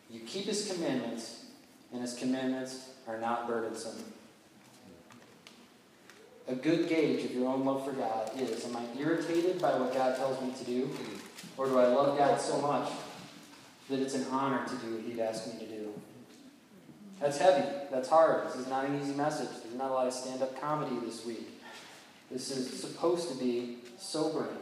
You 0.09 0.21
keep 0.21 0.45
His 0.45 0.71
commandments, 0.71 1.45
and 1.93 2.01
His 2.01 2.15
commandments 2.15 2.89
are 3.07 3.17
not 3.17 3.47
burdensome. 3.47 4.03
A 6.47 6.55
good 6.55 6.89
gauge 6.89 7.23
of 7.23 7.33
your 7.33 7.47
own 7.47 7.63
love 7.63 7.85
for 7.85 7.93
God 7.93 8.31
is 8.37 8.65
Am 8.65 8.75
I 8.75 8.83
irritated 8.99 9.61
by 9.61 9.77
what 9.77 9.93
God 9.93 10.17
tells 10.17 10.41
me 10.41 10.53
to 10.57 10.63
do? 10.65 10.89
Or 11.57 11.67
do 11.67 11.79
I 11.79 11.87
love 11.87 12.17
God 12.17 12.41
so 12.41 12.59
much 12.59 12.89
that 13.89 13.99
it's 13.99 14.15
an 14.15 14.25
honor 14.31 14.65
to 14.67 14.75
do 14.75 14.95
what 14.95 15.03
He'd 15.03 15.19
ask 15.19 15.47
me 15.47 15.59
to 15.59 15.65
do? 15.65 15.93
That's 17.19 17.37
heavy. 17.37 17.67
That's 17.91 18.09
hard. 18.09 18.47
This 18.47 18.55
is 18.55 18.67
not 18.67 18.85
an 18.85 18.99
easy 18.99 19.13
message. 19.13 19.49
There's 19.63 19.75
not 19.75 19.91
a 19.91 19.93
lot 19.93 20.07
of 20.07 20.13
stand 20.13 20.41
up 20.41 20.59
comedy 20.59 20.97
this 21.05 21.23
week. 21.25 21.60
This 22.31 22.49
is 22.49 22.79
supposed 22.79 23.29
to 23.29 23.35
be 23.35 23.79
sobering. 23.97 24.55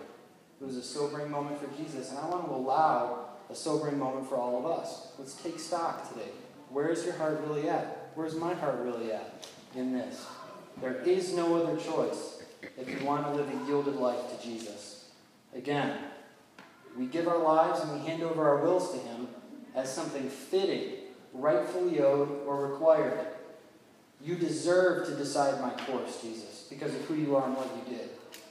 It 0.60 0.65
was 0.65 0.75
a 0.75 0.82
sobering 0.82 1.29
moment 1.29 1.60
for 1.60 1.67
Jesus, 1.77 2.10
and 2.10 2.17
I 2.17 2.27
want 2.27 2.45
to 2.45 2.51
allow 2.51 3.27
a 3.49 3.55
sobering 3.55 3.97
moment 3.97 4.27
for 4.27 4.36
all 4.36 4.58
of 4.58 4.65
us. 4.65 5.13
Let's 5.19 5.36
take 5.36 5.60
stock 5.60 6.12
today. 6.12 6.32
Where 6.69 6.89
is 6.89 7.05
your 7.05 7.13
heart 7.13 7.41
really 7.45 7.69
at? 7.69 8.12
Where's 8.15 8.36
my 8.36 8.53
heart 8.55 8.79
really 8.79 9.12
at 9.12 9.47
in 9.75 9.93
this? 9.93 10.25
There 10.82 10.95
is 10.95 11.34
no 11.34 11.55
other 11.55 11.77
choice 11.77 12.43
if 12.77 12.89
you 12.89 13.05
want 13.05 13.25
to 13.25 13.34
live 13.34 13.47
a 13.47 13.65
yielded 13.67 13.95
life 13.95 14.19
to 14.29 14.47
Jesus. 14.47 15.10
Again, 15.55 15.97
we 16.97 17.05
give 17.05 17.27
our 17.27 17.39
lives 17.39 17.82
and 17.82 17.93
we 17.93 18.08
hand 18.08 18.23
over 18.23 18.47
our 18.47 18.63
wills 18.63 18.91
to 18.93 18.97
Him 18.97 19.27
as 19.75 19.93
something 19.93 20.27
fitting, 20.29 20.95
rightfully 21.34 22.01
owed, 22.01 22.29
or 22.45 22.67
required. 22.67 23.27
You 24.21 24.36
deserve 24.36 25.08
to 25.08 25.15
decide 25.15 25.62
my 25.62 25.71
course, 25.86 26.21
Jesus, 26.21 26.48
because 26.69 26.93
of 26.93 27.01
who 27.05 27.15
you 27.15 27.36
are 27.36 27.45
and 27.45 27.55
what 27.55 27.69
you 27.75 27.97
did. 27.97 28.10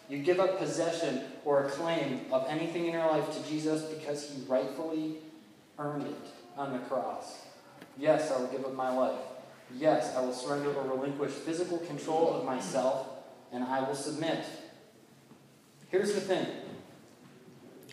You 0.08 0.18
give 0.18 0.40
up 0.40 0.58
possession 0.58 1.22
or 1.44 1.64
a 1.64 1.70
claim 1.70 2.22
of 2.32 2.46
anything 2.48 2.86
in 2.86 2.92
your 2.92 3.06
life 3.06 3.30
to 3.36 3.48
Jesus 3.48 3.82
because 3.82 4.30
He 4.30 4.42
rightfully 4.46 5.16
earned 5.78 6.06
it 6.06 6.28
on 6.56 6.72
the 6.72 6.78
cross. 6.80 7.42
Yes, 7.98 8.30
I 8.30 8.40
will 8.40 8.48
give 8.48 8.64
up 8.64 8.74
my 8.74 8.90
life. 8.90 9.20
Yes, 9.76 10.14
I 10.16 10.20
will 10.20 10.32
surrender 10.32 10.72
or 10.72 10.96
relinquish 10.96 11.32
physical 11.32 11.78
control 11.78 12.32
of 12.32 12.44
myself, 12.44 13.06
and 13.52 13.62
I 13.62 13.80
will 13.80 13.94
submit. 13.94 14.44
Here's 15.90 16.14
the 16.14 16.20
thing. 16.20 16.46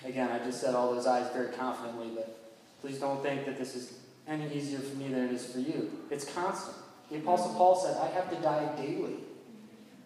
Again, 0.05 0.29
I 0.29 0.39
just 0.39 0.61
said 0.61 0.73
all 0.73 0.93
those 0.93 1.07
eyes 1.07 1.31
very 1.33 1.51
confidently, 1.53 2.11
but 2.15 2.53
please 2.81 2.99
don't 2.99 3.21
think 3.21 3.45
that 3.45 3.57
this 3.57 3.75
is 3.75 3.97
any 4.27 4.53
easier 4.53 4.79
for 4.79 4.95
me 4.95 5.07
than 5.09 5.25
it 5.25 5.31
is 5.31 5.51
for 5.51 5.59
you. 5.59 5.91
It's 6.09 6.31
constant. 6.31 6.77
The 7.09 7.17
Apostle 7.17 7.53
Paul 7.53 7.75
said, 7.75 7.97
I 7.97 8.07
have 8.07 8.29
to 8.29 8.41
die 8.41 8.75
daily. 8.77 9.15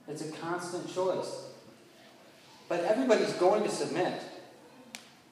It's 0.09 0.21
a 0.23 0.31
constant 0.31 0.93
choice. 0.93 1.45
But 2.67 2.81
everybody's 2.81 3.33
going 3.33 3.63
to 3.63 3.69
submit. 3.69 4.21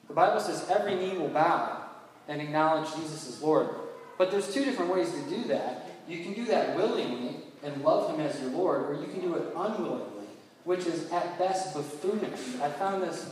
The 0.08 0.14
Bible 0.14 0.40
says 0.40 0.66
every 0.70 0.94
knee 0.94 1.18
will 1.18 1.28
bow 1.28 1.82
and 2.28 2.40
acknowledge 2.40 2.94
Jesus 2.94 3.28
as 3.28 3.42
Lord. 3.42 3.68
But 4.16 4.30
there's 4.30 4.52
two 4.52 4.64
different 4.64 4.92
ways 4.92 5.10
to 5.10 5.20
do 5.28 5.44
that. 5.44 5.90
You 6.08 6.24
can 6.24 6.32
do 6.32 6.44
that 6.46 6.76
willingly 6.76 7.36
and 7.62 7.82
love 7.82 8.10
Him 8.10 8.20
as 8.20 8.40
your 8.40 8.50
Lord, 8.50 8.90
or 8.90 9.00
you 9.00 9.06
can 9.08 9.20
do 9.20 9.34
it 9.34 9.52
unwillingly, 9.54 10.26
which 10.64 10.86
is 10.86 11.10
at 11.12 11.38
best 11.38 11.74
buffoonish. 11.74 12.60
I 12.60 12.70
found 12.70 13.02
this, 13.02 13.30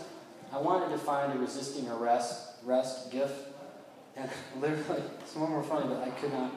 I 0.53 0.59
wanted 0.59 0.91
to 0.91 0.99
find 0.99 1.33
a 1.33 1.39
resisting 1.39 1.89
arrest 1.89 2.43
rest 2.65 3.11
gif, 3.11 3.31
and 4.17 4.29
literally, 4.61 5.03
some 5.25 5.43
of 5.43 5.51
them 5.51 5.63
funny, 5.65 5.87
but 5.89 6.03
I 6.03 6.11
could 6.11 6.33
not, 6.33 6.53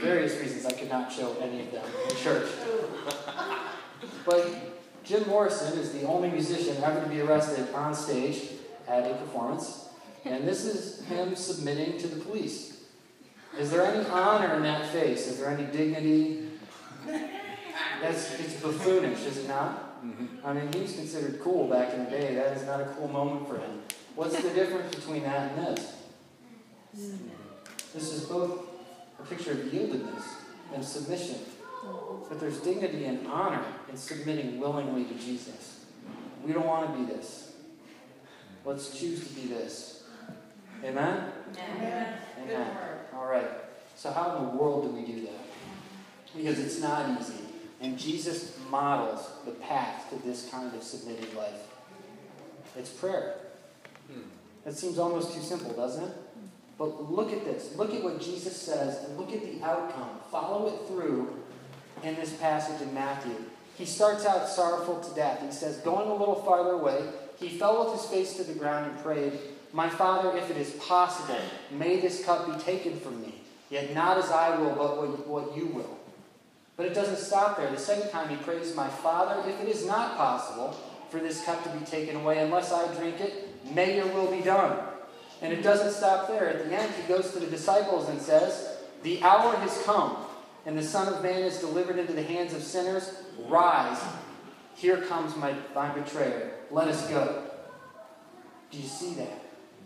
various 0.00 0.38
reasons, 0.38 0.66
I 0.66 0.72
could 0.72 0.90
not 0.90 1.10
show 1.10 1.36
any 1.40 1.60
of 1.60 1.72
them 1.72 1.84
in 2.08 2.16
church. 2.16 2.48
But 4.24 4.48
Jim 5.04 5.26
Morrison 5.28 5.78
is 5.78 5.92
the 5.92 6.04
only 6.04 6.30
musician 6.30 6.82
ever 6.82 7.00
to 7.00 7.08
be 7.08 7.20
arrested 7.20 7.72
on 7.74 7.94
stage 7.94 8.42
at 8.88 9.10
a 9.10 9.14
performance. 9.14 9.88
And 10.24 10.46
this 10.46 10.64
is 10.64 11.04
him 11.06 11.36
submitting 11.36 11.98
to 11.98 12.08
the 12.08 12.20
police. 12.24 12.84
Is 13.58 13.70
there 13.70 13.82
any 13.82 14.04
honor 14.08 14.54
in 14.54 14.62
that 14.64 14.86
face? 14.88 15.26
Is 15.28 15.38
there 15.38 15.48
any 15.48 15.70
dignity? 15.70 16.48
That's, 17.06 18.38
it's 18.40 18.54
buffoonish, 18.54 19.24
is 19.24 19.38
it 19.38 19.48
not? 19.48 20.04
Mm-hmm. 20.04 20.46
I 20.46 20.52
mean, 20.52 20.72
he 20.72 20.80
was 20.80 20.92
considered 20.94 21.40
cool 21.40 21.68
back 21.68 21.94
in 21.94 22.04
the 22.04 22.10
day. 22.10 22.34
That 22.34 22.56
is 22.56 22.66
not 22.66 22.80
a 22.80 22.84
cool 22.96 23.08
moment 23.08 23.48
for 23.48 23.58
him. 23.58 23.82
What's 24.14 24.40
the 24.40 24.50
difference 24.50 24.94
between 24.94 25.22
that 25.22 25.52
and 25.52 25.66
this? 25.66 25.94
Mm. 26.98 27.18
This 27.94 28.12
is 28.12 28.24
both 28.24 28.66
a 29.18 29.22
picture 29.22 29.52
of 29.52 29.58
yieldedness 29.58 30.22
and 30.74 30.84
submission. 30.84 31.36
But 32.28 32.40
there's 32.40 32.58
dignity 32.60 33.04
and 33.04 33.26
honor 33.26 33.64
in 33.90 33.96
submitting 33.96 34.58
willingly 34.58 35.04
to 35.04 35.14
Jesus. 35.14 35.84
We 36.44 36.52
don't 36.52 36.66
want 36.66 36.92
to 36.92 36.98
be 36.98 37.04
this. 37.12 37.52
Let's 38.64 38.98
choose 38.98 39.26
to 39.26 39.34
be 39.34 39.46
this. 39.46 40.04
Amen? 40.84 41.30
Amen. 41.76 42.18
Amen. 42.42 42.76
All 43.14 43.26
right. 43.26 43.48
So, 43.96 44.10
how 44.10 44.36
in 44.36 44.44
the 44.44 44.62
world 44.62 44.84
do 44.84 44.90
we 44.90 45.06
do 45.06 45.22
that? 45.22 46.36
Because 46.36 46.58
it's 46.58 46.80
not 46.80 47.20
easy. 47.20 47.34
And 47.80 47.98
Jesus 47.98 48.58
models 48.70 49.28
the 49.44 49.52
path 49.52 50.10
to 50.10 50.16
this 50.26 50.48
kind 50.50 50.74
of 50.74 50.82
submitted 50.82 51.34
life. 51.34 51.62
It's 52.76 52.90
prayer. 52.90 53.36
That 54.64 54.76
seems 54.76 54.98
almost 54.98 55.32
too 55.32 55.40
simple, 55.40 55.72
doesn't 55.72 56.04
it? 56.04 56.12
But 56.78 57.10
look 57.10 57.32
at 57.32 57.44
this. 57.44 57.74
Look 57.76 57.94
at 57.94 58.02
what 58.02 58.20
Jesus 58.20 58.54
says 58.56 59.04
and 59.04 59.16
look 59.16 59.32
at 59.32 59.40
the 59.42 59.64
outcome. 59.64 60.10
Follow 60.30 60.68
it 60.68 60.88
through 60.88 61.42
in 62.02 62.14
this 62.16 62.32
passage 62.34 62.80
in 62.82 62.92
Matthew. 62.94 63.36
He 63.76 63.84
starts 63.84 64.24
out 64.24 64.48
sorrowful 64.48 65.00
to 65.00 65.14
death. 65.14 65.42
He 65.44 65.52
says, 65.52 65.78
Going 65.78 66.08
a 66.08 66.14
little 66.14 66.42
farther 66.42 66.72
away, 66.72 67.08
he 67.38 67.48
fell 67.48 67.84
with 67.84 68.00
his 68.00 68.10
face 68.10 68.36
to 68.36 68.44
the 68.44 68.58
ground 68.58 68.90
and 68.90 69.02
prayed, 69.02 69.32
My 69.72 69.88
Father, 69.88 70.36
if 70.36 70.50
it 70.50 70.56
is 70.56 70.70
possible, 70.72 71.38
may 71.70 72.00
this 72.00 72.24
cup 72.24 72.46
be 72.46 72.62
taken 72.62 72.98
from 72.98 73.20
me. 73.20 73.34
Yet 73.68 73.94
not 73.94 74.16
as 74.16 74.30
I 74.30 74.56
will, 74.58 74.74
but 74.74 75.26
what, 75.26 75.56
you 75.56 75.66
will. 75.66 75.98
But 76.76 76.86
it 76.86 76.94
doesn't 76.94 77.18
stop 77.18 77.56
there. 77.56 77.70
The 77.70 77.78
second 77.78 78.10
time 78.10 78.28
he 78.28 78.36
prays, 78.36 78.74
My 78.74 78.88
Father, 78.88 79.48
if 79.48 79.60
it 79.60 79.68
is 79.68 79.86
not 79.86 80.16
possible 80.16 80.76
for 81.10 81.20
this 81.20 81.44
cup 81.44 81.62
to 81.64 81.70
be 81.70 81.84
taken 81.84 82.16
away 82.16 82.38
unless 82.38 82.72
I 82.72 82.86
drink 82.94 83.20
it, 83.20 83.48
may 83.74 83.96
your 83.96 84.06
will 84.08 84.30
be 84.30 84.40
done. 84.40 84.78
And 85.42 85.52
it 85.52 85.62
doesn't 85.62 85.92
stop 85.92 86.28
there. 86.28 86.48
At 86.48 86.64
the 86.64 86.74
end, 86.74 86.92
he 86.94 87.02
goes 87.08 87.32
to 87.32 87.40
the 87.40 87.46
disciples 87.46 88.08
and 88.08 88.20
says, 88.20 88.78
The 89.02 89.22
hour 89.22 89.54
has 89.56 89.82
come, 89.84 90.16
and 90.66 90.76
the 90.76 90.82
Son 90.82 91.12
of 91.12 91.22
Man 91.22 91.42
is 91.42 91.58
delivered 91.58 91.98
into 91.98 92.12
the 92.12 92.22
hands 92.22 92.52
of 92.52 92.62
sinners. 92.62 93.14
Rise. 93.48 94.02
Here 94.74 95.00
comes 95.02 95.36
my, 95.36 95.54
my 95.74 95.88
betrayer. 95.90 96.50
Let 96.70 96.88
us 96.88 97.08
go. 97.08 97.44
Do 98.70 98.78
you 98.78 98.88
see 98.88 99.14
that? 99.14 99.42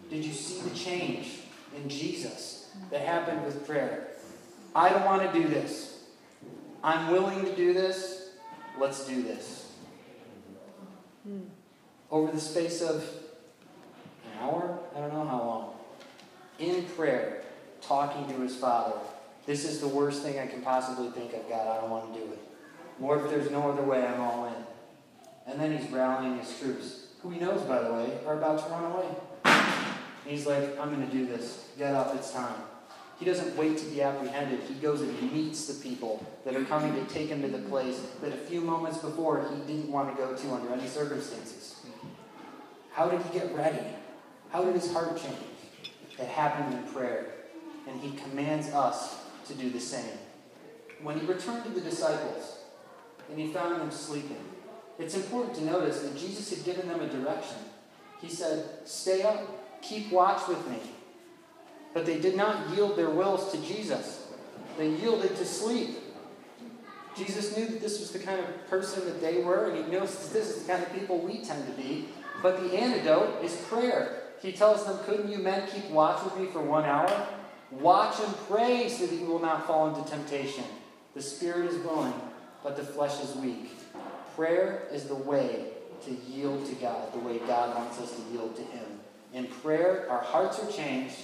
Did 0.09 0.25
you 0.25 0.33
see 0.33 0.67
the 0.67 0.75
change 0.75 1.41
in 1.77 1.89
Jesus 1.89 2.71
that 2.91 3.03
happened 3.03 3.45
with 3.45 3.67
prayer? 3.67 4.09
I 4.75 4.89
don't 4.89 5.05
want 5.05 5.31
to 5.31 5.39
do 5.39 5.47
this. 5.49 6.05
I'm 6.83 7.13
willing 7.13 7.45
to 7.45 7.55
do 7.55 7.75
this. 7.75 8.31
Let's 8.79 9.07
do 9.07 9.23
this. 9.23 9.71
Over 12.11 12.33
the 12.33 12.41
space 12.41 12.81
of 12.81 13.05
an 14.25 14.41
hour, 14.41 14.79
I 14.97 15.01
don't 15.01 15.13
know 15.13 15.27
how 15.27 15.39
long, 15.39 15.75
in 16.59 16.85
prayer, 16.85 17.43
talking 17.83 18.27
to 18.35 18.41
his 18.41 18.57
Father. 18.57 18.97
This 19.47 19.65
is 19.65 19.81
the 19.81 19.89
worst 19.89 20.23
thing 20.23 20.39
I 20.39 20.47
can 20.47 20.63
possibly 20.63 21.11
think 21.11 21.33
of, 21.33 21.49
God. 21.49 21.67
I 21.67 21.81
don't 21.81 21.91
want 21.91 22.15
to 22.15 22.21
do 22.21 22.27
it. 22.33 22.39
Lord, 23.01 23.25
if 23.25 23.31
there's 23.31 23.51
no 23.51 23.71
other 23.71 23.83
way, 23.83 24.07
I'm 24.07 24.21
all 24.21 24.47
in. 24.47 25.51
And 25.51 25.61
then 25.61 25.77
he's 25.77 25.91
rallying 25.91 26.39
his 26.39 26.59
troops, 26.59 27.07
who 27.23 27.31
he 27.31 27.41
knows, 27.41 27.63
by 27.63 27.83
the 27.83 27.93
way, 27.93 28.19
are 28.27 28.37
about 28.37 28.63
to 28.65 28.71
run 28.71 28.93
away. 28.93 29.07
And 29.45 30.37
he's 30.39 30.47
like, 30.47 30.79
I'm 30.79 30.95
going 30.95 31.07
to 31.09 31.13
do 31.13 31.27
this. 31.27 31.69
Get 31.79 31.95
up, 31.95 32.15
it's 32.15 32.31
time. 32.33 32.55
He 33.19 33.27
doesn't 33.27 33.57
wait 33.57 33.77
to 33.79 33.85
be 33.87 34.01
apprehended. 34.01 34.61
He 34.61 34.75
goes 34.75 35.03
and 35.03 35.33
meets 35.33 35.67
the 35.67 35.75
people 35.83 36.25
that 36.45 36.57
are 36.57 36.65
coming 36.65 36.95
to 36.95 37.13
take 37.13 37.29
him 37.29 37.43
to 37.43 37.49
the 37.49 37.69
place 37.69 38.01
that 38.23 38.33
a 38.33 38.37
few 38.37 38.63
moments 38.63 38.99
before 38.99 39.47
he 39.51 39.73
didn't 39.73 39.93
want 39.93 40.15
to 40.15 40.23
go 40.23 40.35
to 40.35 40.51
under 40.53 40.73
any 40.73 40.89
circumstances. 40.89 41.81
How 42.93 43.09
did 43.09 43.21
he 43.23 43.39
get 43.39 43.55
ready? 43.55 43.85
How 44.51 44.65
did 44.65 44.75
his 44.75 44.91
heart 44.93 45.17
change? 45.21 45.37
It 46.19 46.29
happened 46.29 46.75
in 46.75 46.93
prayer. 46.93 47.27
And 47.89 48.01
he 48.01 48.13
commands 48.13 48.69
us 48.69 49.20
to 49.51 49.57
do 49.57 49.71
the 49.71 49.81
same. 49.81 50.19
When 51.03 51.19
he 51.19 51.27
returned 51.27 51.65
to 51.65 51.71
the 51.71 51.81
disciples 51.81 52.59
and 53.29 53.39
he 53.39 53.53
found 53.53 53.81
them 53.81 53.91
sleeping, 53.91 54.45
it's 54.99 55.15
important 55.15 55.55
to 55.57 55.65
notice 55.65 56.01
that 56.01 56.17
Jesus 56.17 56.51
had 56.51 56.65
given 56.65 56.89
them 56.89 57.01
a 57.01 57.09
direction. 57.09 57.57
He 58.21 58.29
said, 58.29 58.67
Stay 58.85 59.23
up, 59.23 59.83
keep 59.83 60.13
watch 60.13 60.47
with 60.47 60.69
me. 60.69 60.79
But 61.95 62.07
they 62.07 62.21
did 62.21 62.37
not 62.37 62.71
yield 62.71 62.97
their 62.97 63.11
wills 63.11 63.51
to 63.53 63.63
Jesus, 63.63 64.29
they 64.77 64.89
yielded 64.89 65.37
to 65.37 65.45
sleep. 65.45 65.97
Jesus 67.17 67.57
knew 67.57 67.67
that 67.67 67.81
this 67.81 67.99
was 67.99 68.13
the 68.13 68.21
kind 68.21 68.39
of 68.39 68.69
person 68.69 69.05
that 69.05 69.21
they 69.21 69.43
were, 69.43 69.71
and 69.71 69.85
he 69.85 69.91
knows 69.91 70.17
that 70.17 70.33
this 70.33 70.57
is 70.57 70.63
the 70.63 70.73
kind 70.73 70.83
of 70.83 70.93
people 70.95 71.19
we 71.19 71.43
tend 71.43 71.67
to 71.67 71.73
be. 71.73 72.09
But 72.41 72.63
the 72.63 72.79
antidote 72.79 73.45
is 73.45 73.57
prayer. 73.69 74.23
He 74.41 74.53
tells 74.53 74.87
them, 74.87 74.99
Couldn't 75.05 75.31
you 75.31 75.39
men 75.39 75.69
keep 75.69 75.91
watch 75.91 76.25
with 76.25 76.39
me 76.39 76.47
for 76.47 76.63
one 76.63 76.85
hour? 76.85 77.27
Watch 77.71 78.19
and 78.21 78.35
pray 78.49 78.89
so 78.89 79.07
that 79.07 79.15
you 79.15 79.27
will 79.27 79.39
not 79.39 79.67
fall 79.67 79.95
into 79.95 80.11
temptation. 80.11 80.65
The 81.15 81.23
spirit 81.23 81.71
is 81.71 81.79
willing, 81.85 82.15
but 82.63 82.77
the 82.77 82.83
flesh 82.83 83.23
is 83.23 83.37
weak. 83.37 83.71
Prayer 84.35 84.89
is 84.93 85.05
the 85.05 85.15
way 85.15 85.67
to 86.05 86.11
yield 86.29 86.67
to 86.67 86.75
God, 86.77 87.13
the 87.13 87.19
way 87.19 87.39
God 87.39 87.77
wants 87.77 88.01
us 88.01 88.17
to 88.17 88.23
yield 88.33 88.57
to 88.57 88.63
Him. 88.63 88.85
In 89.33 89.47
prayer, 89.47 90.07
our 90.11 90.23
hearts 90.23 90.59
are 90.59 90.71
changed, 90.71 91.17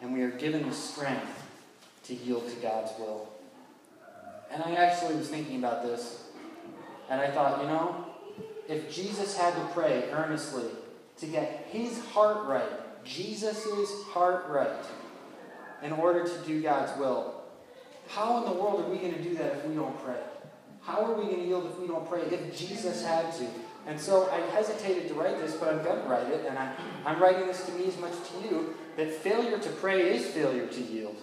and 0.00 0.12
we 0.12 0.22
are 0.22 0.30
given 0.30 0.68
the 0.68 0.74
strength 0.74 1.46
to 2.04 2.14
yield 2.14 2.48
to 2.48 2.56
God's 2.56 2.90
will. 2.98 3.28
And 4.50 4.62
I 4.62 4.74
actually 4.74 5.16
was 5.16 5.28
thinking 5.28 5.58
about 5.58 5.82
this, 5.82 6.24
and 7.10 7.20
I 7.20 7.30
thought, 7.30 7.60
you 7.60 7.68
know, 7.68 8.06
if 8.68 8.92
Jesus 8.92 9.36
had 9.36 9.54
to 9.54 9.60
pray 9.72 10.10
earnestly 10.10 10.64
to 11.18 11.26
get 11.26 11.66
his 11.70 12.04
heart 12.06 12.46
right, 12.46 13.04
Jesus' 13.04 14.04
heart 14.06 14.46
right, 14.48 14.84
in 15.82 15.92
order 15.92 16.24
to 16.24 16.38
do 16.46 16.62
God's 16.62 16.96
will, 16.98 17.34
how 18.08 18.38
in 18.38 18.50
the 18.50 18.60
world 18.60 18.84
are 18.84 18.88
we 18.88 18.98
going 18.98 19.14
to 19.14 19.22
do 19.22 19.34
that 19.36 19.56
if 19.56 19.66
we 19.66 19.74
don't 19.74 19.98
pray? 20.02 20.20
How 20.82 21.04
are 21.04 21.12
we 21.12 21.24
going 21.24 21.40
to 21.40 21.46
yield 21.46 21.66
if 21.66 21.78
we 21.78 21.86
don't 21.86 22.08
pray? 22.08 22.22
If 22.22 22.56
Jesus 22.56 23.04
had 23.04 23.32
to. 23.34 23.46
And 23.86 24.00
so 24.00 24.30
I 24.30 24.40
hesitated 24.54 25.08
to 25.08 25.14
write 25.14 25.38
this, 25.38 25.56
but 25.56 25.68
I'm 25.68 25.82
going 25.84 26.02
to 26.02 26.08
write 26.08 26.28
it, 26.28 26.44
and 26.46 26.58
I, 26.58 26.72
I'm 27.04 27.20
writing 27.20 27.46
this 27.46 27.64
to 27.66 27.72
me 27.72 27.86
as 27.86 27.98
much 27.98 28.12
to 28.12 28.48
you 28.48 28.74
that 28.96 29.12
failure 29.12 29.58
to 29.58 29.70
pray 29.70 30.16
is 30.16 30.26
failure 30.26 30.66
to 30.66 30.80
yield. 30.80 31.16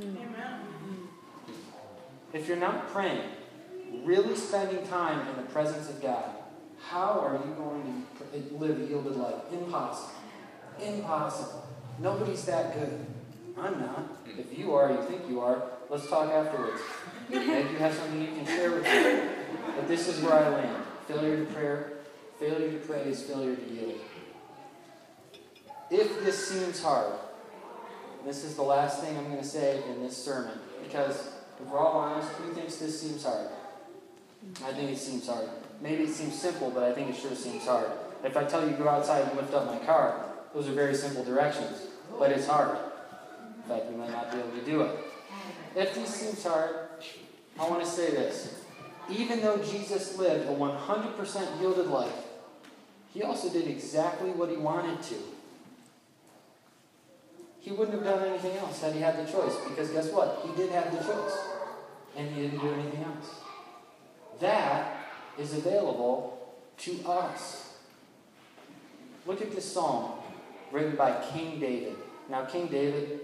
Amen. 0.00 0.60
If 2.32 2.48
you're 2.48 2.56
not 2.56 2.88
praying, 2.88 3.28
really 4.04 4.34
spending 4.36 4.84
time 4.88 5.26
in 5.28 5.36
the 5.36 5.50
presence 5.50 5.88
of 5.88 6.02
God, 6.02 6.24
how 6.88 7.20
are 7.20 7.34
you 7.34 7.54
going 7.54 8.04
to 8.32 8.54
live 8.56 8.80
a 8.80 8.84
yielded 8.84 9.16
life? 9.16 9.42
Impossible. 9.52 10.14
Impossible. 10.80 11.66
Nobody's 12.00 12.44
that 12.46 12.74
good. 12.74 13.06
I'm 13.56 13.80
not. 13.80 14.08
If 14.26 14.58
you 14.58 14.74
are, 14.74 14.90
you 14.90 15.02
think 15.02 15.28
you 15.28 15.40
are, 15.40 15.62
let's 15.88 16.08
talk 16.08 16.30
afterwards. 16.30 16.80
Maybe 17.28 17.46
you 17.46 17.78
have 17.78 17.94
something 17.94 18.20
you 18.20 18.28
can 18.28 18.46
share 18.46 18.70
with 18.70 18.82
me. 18.82 19.30
But 19.76 19.88
this 19.88 20.08
is 20.08 20.22
where 20.22 20.34
I 20.34 20.48
land. 20.48 20.84
Failure 21.06 21.44
to 21.44 21.52
prayer. 21.52 21.92
Failure 22.38 22.72
to 22.72 22.78
pray 22.78 23.02
is 23.02 23.22
failure 23.22 23.54
to 23.54 23.72
yield. 23.72 23.94
If 25.90 26.24
this 26.24 26.48
seems 26.48 26.82
hard, 26.82 27.12
this 28.24 28.42
is 28.42 28.56
the 28.56 28.62
last 28.62 29.02
thing 29.02 29.16
I'm 29.16 29.26
going 29.26 29.38
to 29.38 29.44
say 29.44 29.82
in 29.90 30.02
this 30.02 30.16
sermon, 30.16 30.58
because 30.82 31.28
if 31.60 31.66
we're 31.66 31.78
all 31.78 31.98
honest, 31.98 32.28
who 32.32 32.52
thinks 32.54 32.76
this 32.76 33.00
seems 33.00 33.22
hard? 33.22 33.48
I 34.64 34.72
think 34.72 34.90
it 34.90 34.98
seems 34.98 35.26
hard. 35.26 35.48
Maybe 35.80 36.04
it 36.04 36.10
seems 36.10 36.40
simple, 36.40 36.70
but 36.70 36.82
I 36.82 36.92
think 36.92 37.10
it 37.10 37.16
sure 37.16 37.34
seems 37.34 37.64
hard. 37.64 37.90
If 38.24 38.36
I 38.36 38.44
tell 38.44 38.66
you 38.66 38.74
go 38.76 38.88
outside 38.88 39.28
and 39.28 39.36
lift 39.36 39.54
up 39.54 39.66
my 39.66 39.78
car, 39.84 40.26
those 40.54 40.68
are 40.68 40.72
very 40.72 40.94
simple 40.94 41.24
directions, 41.24 41.86
but 42.18 42.32
it's 42.32 42.46
hard. 42.46 42.76
In 43.64 43.70
fact, 43.70 43.90
you 43.90 43.96
might 43.96 44.10
not 44.10 44.30
be 44.30 44.38
able 44.38 44.50
to 44.50 44.64
do 44.64 44.82
it. 44.82 44.96
If 45.74 45.94
this 45.94 46.14
seems 46.14 46.44
hard, 46.44 46.74
I 47.58 47.68
want 47.68 47.82
to 47.82 47.88
say 47.88 48.10
this. 48.10 48.62
Even 49.10 49.40
though 49.40 49.58
Jesus 49.58 50.16
lived 50.18 50.48
a 50.48 50.54
100% 50.54 51.60
yielded 51.60 51.86
life, 51.86 52.12
he 53.12 53.22
also 53.22 53.48
did 53.48 53.66
exactly 53.66 54.30
what 54.30 54.50
he 54.50 54.56
wanted 54.56 55.02
to. 55.02 55.14
He 57.60 57.72
wouldn't 57.72 57.96
have 57.96 58.04
done 58.04 58.28
anything 58.28 58.56
else 58.58 58.80
had 58.80 58.92
he 58.92 59.00
had 59.00 59.16
the 59.16 59.30
choice, 59.30 59.54
because 59.68 59.90
guess 59.90 60.10
what? 60.10 60.42
He 60.44 60.54
did 60.54 60.70
have 60.72 60.92
the 60.92 60.98
choice, 60.98 61.38
and 62.16 62.28
he 62.30 62.42
didn't 62.42 62.60
do 62.60 62.70
anything 62.72 63.04
else. 63.04 63.30
That 64.40 64.96
is 65.38 65.54
available 65.54 66.54
to 66.78 67.08
us. 67.08 67.76
Look 69.26 69.40
at 69.40 69.54
this 69.54 69.70
psalm 69.72 70.18
written 70.70 70.96
by 70.96 71.12
King 71.32 71.58
David. 71.58 71.96
Now, 72.28 72.44
King 72.44 72.66
David 72.66 73.20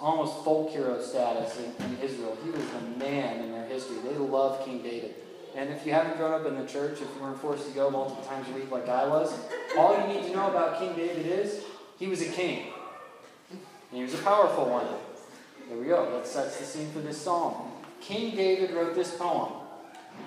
almost 0.00 0.44
folk 0.44 0.70
hero 0.70 1.00
status 1.00 1.58
in, 1.58 1.84
in 1.84 1.98
Israel. 1.98 2.36
He 2.44 2.50
was 2.50 2.64
the 2.70 2.98
man 2.98 3.44
in 3.44 3.52
their 3.52 3.66
history. 3.66 3.96
They 4.04 4.16
love 4.16 4.64
King 4.64 4.82
David. 4.82 5.14
And 5.54 5.70
if 5.70 5.84
you 5.86 5.92
haven't 5.92 6.16
grown 6.16 6.40
up 6.40 6.46
in 6.46 6.58
the 6.58 6.66
church, 6.66 7.00
if 7.00 7.00
you 7.00 7.22
weren't 7.22 7.38
forced 7.38 7.66
to 7.68 7.72
go 7.74 7.90
multiple 7.90 8.24
times 8.24 8.48
a 8.48 8.52
week 8.52 8.70
like 8.70 8.88
I 8.88 9.06
was, 9.06 9.34
all 9.76 10.00
you 10.00 10.14
need 10.14 10.26
to 10.26 10.32
know 10.34 10.48
about 10.48 10.78
King 10.78 10.94
David 10.94 11.26
is 11.26 11.62
he 11.98 12.08
was 12.08 12.22
a 12.22 12.30
king. 12.30 12.72
And 13.92 14.02
was 14.02 14.14
a 14.14 14.18
powerful 14.18 14.70
one. 14.70 14.86
There 15.68 15.78
we 15.78 15.86
go. 15.86 16.10
That 16.10 16.26
sets 16.26 16.58
the 16.58 16.64
scene 16.64 16.90
for 16.92 17.00
this 17.00 17.20
psalm. 17.20 17.70
King 18.00 18.34
David 18.34 18.72
wrote 18.72 18.94
this 18.94 19.14
poem. 19.14 19.52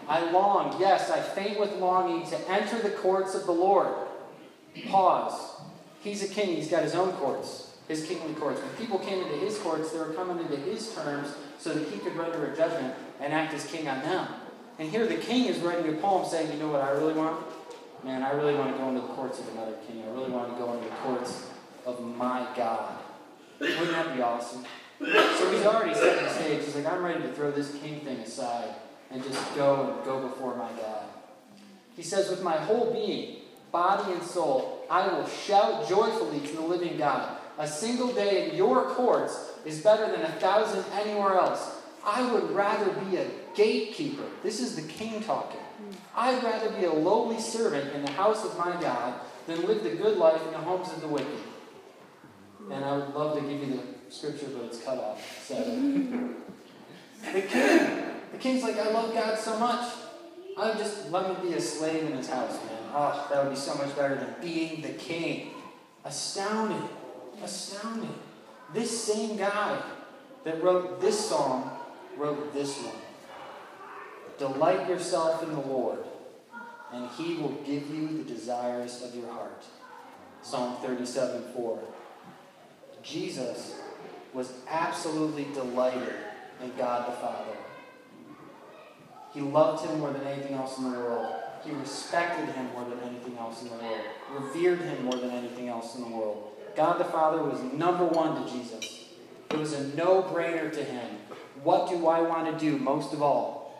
I 0.08 0.32
long, 0.32 0.80
yes, 0.80 1.10
I 1.10 1.20
faint 1.20 1.60
with 1.60 1.74
longing 1.78 2.28
to 2.30 2.50
enter 2.50 2.80
the 2.80 2.92
courts 2.92 3.34
of 3.36 3.46
the 3.46 3.52
Lord. 3.52 3.90
Pause. 4.88 5.62
He's 6.02 6.24
a 6.24 6.28
king, 6.28 6.56
he's 6.56 6.70
got 6.70 6.84
his 6.84 6.94
own 6.94 7.14
courts, 7.14 7.75
his 7.88 8.06
kingly 8.06 8.34
courts. 8.34 8.62
When 8.62 8.72
people 8.72 9.00
came 9.00 9.22
into 9.22 9.36
his 9.36 9.58
courts, 9.60 9.92
they 9.92 10.00
were 10.00 10.14
coming 10.14 10.40
into 10.40 10.56
his 10.56 10.94
terms 10.94 11.34
so 11.60 11.74
that 11.74 11.88
he 11.88 12.00
could 12.00 12.16
render 12.16 12.46
a 12.46 12.56
judgment 12.56 12.94
and 13.22 13.34
act 13.34 13.54
as 13.54 13.66
king 13.66 13.88
on 13.88 14.02
them. 14.02 14.28
And 14.80 14.90
here 14.90 15.08
the 15.08 15.16
king 15.16 15.46
is 15.46 15.60
writing 15.60 15.94
a 15.94 15.98
poem 15.98 16.28
saying, 16.28 16.52
You 16.52 16.60
know 16.60 16.70
what 16.70 16.82
I 16.82 16.90
really 16.92 17.14
want? 17.14 17.46
Man, 18.04 18.24
I 18.24 18.32
really 18.32 18.56
want 18.56 18.74
to 18.74 18.78
go 18.78 18.90
into 18.90 19.02
the 19.02 19.08
courts 19.08 19.40
of 19.40 19.48
another 19.50 19.76
king. 19.88 20.04
I 20.04 20.12
really 20.12 20.30
want 20.30 20.52
to 20.52 20.58
go 20.58 20.74
into 20.74 20.86
the 20.86 20.96
courts 20.96 21.48
of 21.86 22.02
my 22.02 22.48
God. 22.56 22.98
Wouldn't 23.60 23.92
that 23.92 24.16
be 24.16 24.22
awesome? 24.22 24.66
So 25.00 25.52
he's 25.52 25.66
already 25.66 25.94
set 25.94 26.20
the 26.20 26.30
stage. 26.30 26.66
He's 26.66 26.76
like, 26.76 26.86
I'm 26.86 27.04
ready 27.04 27.22
to 27.22 27.32
throw 27.34 27.52
this 27.52 27.76
king 27.76 28.02
thing 28.02 28.18
aside 28.20 28.76
and 29.12 29.24
just 29.24 29.56
go 29.56 29.96
and 29.96 30.06
go 30.06 30.28
before 30.28 30.56
my 30.56 30.70
God. 30.74 31.06
He 31.96 32.04
says, 32.04 32.30
With 32.30 32.44
my 32.44 32.58
whole 32.58 32.92
being, 32.94 33.38
body 33.72 34.14
and 34.14 34.24
soul, 34.24 34.86
I 34.90 35.08
will 35.08 35.28
shout 35.28 35.88
joyfully 35.88 36.42
to 36.42 36.56
the 36.56 36.62
living 36.62 36.98
God. 36.98 37.38
A 37.58 37.68
single 37.68 38.12
day 38.12 38.50
in 38.50 38.56
your 38.56 38.84
courts 38.84 39.54
is 39.66 39.82
better 39.82 40.12
than 40.12 40.22
a 40.22 40.32
thousand 40.34 40.84
anywhere 40.94 41.36
else. 41.36 41.76
I 42.06 42.32
would 42.32 42.52
rather 42.52 42.92
be 43.06 43.18
a 43.18 43.28
gatekeeper. 43.56 44.26
This 44.44 44.60
is 44.60 44.76
the 44.76 44.82
king 44.82 45.24
talking. 45.24 45.62
I'd 46.16 46.44
rather 46.44 46.70
be 46.72 46.86
a 46.86 46.94
lowly 46.94 47.40
servant 47.40 47.94
in 47.94 48.06
the 48.06 48.12
house 48.12 48.44
of 48.46 48.58
my 48.58 48.80
God 48.80 49.20
than 49.48 49.66
live 49.66 49.84
the 49.84 49.92
good 49.92 50.18
life 50.18 50.42
in 50.46 50.52
the 50.52 50.60
homes 50.60 50.92
of 50.92 51.02
the 51.02 51.08
wicked. 51.08 51.40
And 52.72 52.84
I 52.84 52.98
would 52.98 53.14
love 53.14 53.36
to 53.36 53.42
give 53.42 53.60
you 53.60 53.76
the 53.78 54.14
scripture, 54.14 54.48
but 54.54 54.66
it's 54.66 54.84
cut 54.84 54.98
off. 54.98 55.46
So 55.46 55.56
the 55.56 57.42
king, 57.42 58.04
the 58.32 58.38
king's 58.40 58.64
like, 58.64 58.78
I 58.78 58.92
love 58.92 59.14
God 59.14 59.38
so 59.38 59.58
much. 59.60 59.94
I 60.58 60.70
would 60.70 60.78
just 60.78 61.12
let 61.12 61.44
me 61.44 61.50
be 61.50 61.56
a 61.56 61.62
slave 61.62 62.04
in 62.04 62.14
his 62.18 62.30
house, 62.30 62.54
man. 62.66 62.80
Oh, 62.94 63.28
that 63.30 63.44
would 63.44 63.52
be 63.52 63.60
so 63.60 63.76
much 63.76 63.96
better 63.96 64.16
than 64.16 64.36
being 64.42 64.82
the 64.82 64.90
king. 64.90 65.52
Astounding. 66.06 66.88
Astounding. 67.44 68.16
This 68.74 69.04
same 69.04 69.38
guy 69.38 69.82
that 70.44 70.64
wrote 70.64 71.02
this 71.02 71.30
song 71.30 71.72
wrote 72.18 72.54
this 72.54 72.78
one. 72.82 72.96
Delight 74.38 74.90
yourself 74.90 75.44
in 75.44 75.52
the 75.52 75.62
Lord, 75.62 76.00
and 76.92 77.10
he 77.12 77.36
will 77.36 77.58
give 77.66 77.90
you 77.90 78.08
the 78.18 78.24
desires 78.24 79.04
of 79.04 79.16
your 79.16 79.32
heart. 79.32 79.64
Psalm 80.42 80.78
37 80.82 81.54
4. 81.54 81.80
Jesus 83.02 83.80
was 84.34 84.52
absolutely 84.68 85.46
delighted 85.54 86.14
in 86.62 86.72
God 86.78 87.08
the 87.08 87.16
Father. 87.18 87.56
He 89.34 89.42
loved 89.42 89.86
him 89.86 90.00
more 90.00 90.12
than 90.12 90.26
anything 90.26 90.56
else 90.56 90.78
in 90.78 90.92
the 90.92 90.98
world. 90.98 91.34
He 91.64 91.72
respected 91.72 92.54
him 92.54 92.68
more 92.74 92.86
than 92.86 93.00
anything 93.00 93.38
else 93.38 93.62
in 93.64 93.70
the 93.70 93.76
world. 93.76 94.02
Revered 94.32 94.80
him 94.82 95.06
more 95.06 95.16
than 95.16 95.32
anything 95.32 95.68
else 95.68 95.96
in 95.96 96.02
the 96.02 96.05
world. 96.05 96.05
God 96.76 97.00
the 97.00 97.06
Father 97.06 97.42
was 97.42 97.62
number 97.74 98.06
one 98.06 98.44
to 98.44 98.52
Jesus. 98.52 99.10
It 99.52 99.58
was 99.58 99.74
a 99.74 99.88
no 99.96 100.24
brainer 100.24 100.72
to 100.74 100.84
him. 100.84 101.18
What 101.64 101.90
do 101.90 102.08
I 102.08 102.22
want 102.22 102.52
to 102.52 102.66
do 102.66 102.78
most 102.78 103.14
of 103.14 103.22
all? 103.22 103.74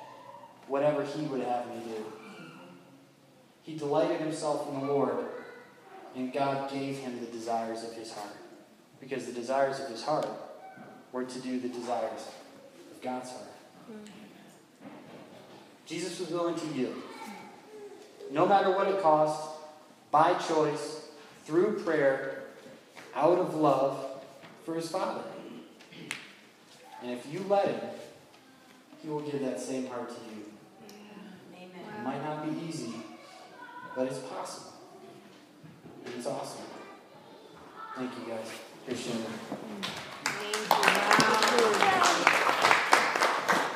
Whatever 0.68 1.04
he 1.04 1.24
would 1.24 1.42
have 1.42 1.68
me 1.68 1.82
do. 1.86 2.06
He 3.64 3.76
delighted 3.76 4.20
himself 4.20 4.68
in 4.70 4.80
the 4.80 4.86
Lord, 4.86 5.26
and 6.16 6.32
God 6.32 6.72
gave 6.72 6.98
him 6.98 7.20
the 7.20 7.26
desires 7.28 7.84
of 7.84 7.94
his 7.94 8.12
heart. 8.14 8.36
Because 9.00 9.26
the 9.26 9.34
desires 9.34 9.80
of 9.80 9.90
his 9.90 10.04
heart 10.04 10.28
were 11.12 11.26
to 11.26 11.40
do 11.40 11.60
the 11.60 11.70
desires 11.70 12.28
of 12.92 13.02
God's 13.02 13.32
heart. 13.32 13.50
Jesus 15.86 16.20
was 16.20 16.30
willing 16.30 16.56
to 16.56 16.68
yield. 16.68 16.96
No 18.32 18.46
matter 18.48 18.72
what 18.72 18.88
it 18.88 19.02
cost, 19.02 19.50
by 20.12 20.34
choice, 20.36 21.08
through 21.46 21.84
prayer, 21.84 22.35
out 23.16 23.40
of 23.40 23.56
love 23.56 24.22
for 24.66 24.76
his 24.76 24.90
father. 24.90 25.24
And 27.02 27.12
if 27.12 27.32
you 27.32 27.46
let 27.48 27.68
him, 27.68 27.80
he 29.02 29.10
will 29.10 29.22
give 29.22 29.42
that 29.42 29.60
same 29.60 29.88
heart 29.88 30.10
to 30.10 30.16
you. 30.36 30.46
Amen. 31.56 31.70
It 32.00 32.04
might 32.04 32.24
not 32.24 32.46
be 32.46 32.68
easy, 32.68 32.96
but 33.96 34.08
it's 34.08 34.20
possible. 34.20 34.74
And 36.06 36.16
it's 36.16 36.28
awesome. 36.28 36.66
Thank 37.96 38.12
you 38.20 38.34
guys. 38.34 38.48
Appreciate 38.84 39.16
it. 39.16 39.28
Thank 40.26 40.56
you. 40.56 41.80
Wow. 41.80 42.42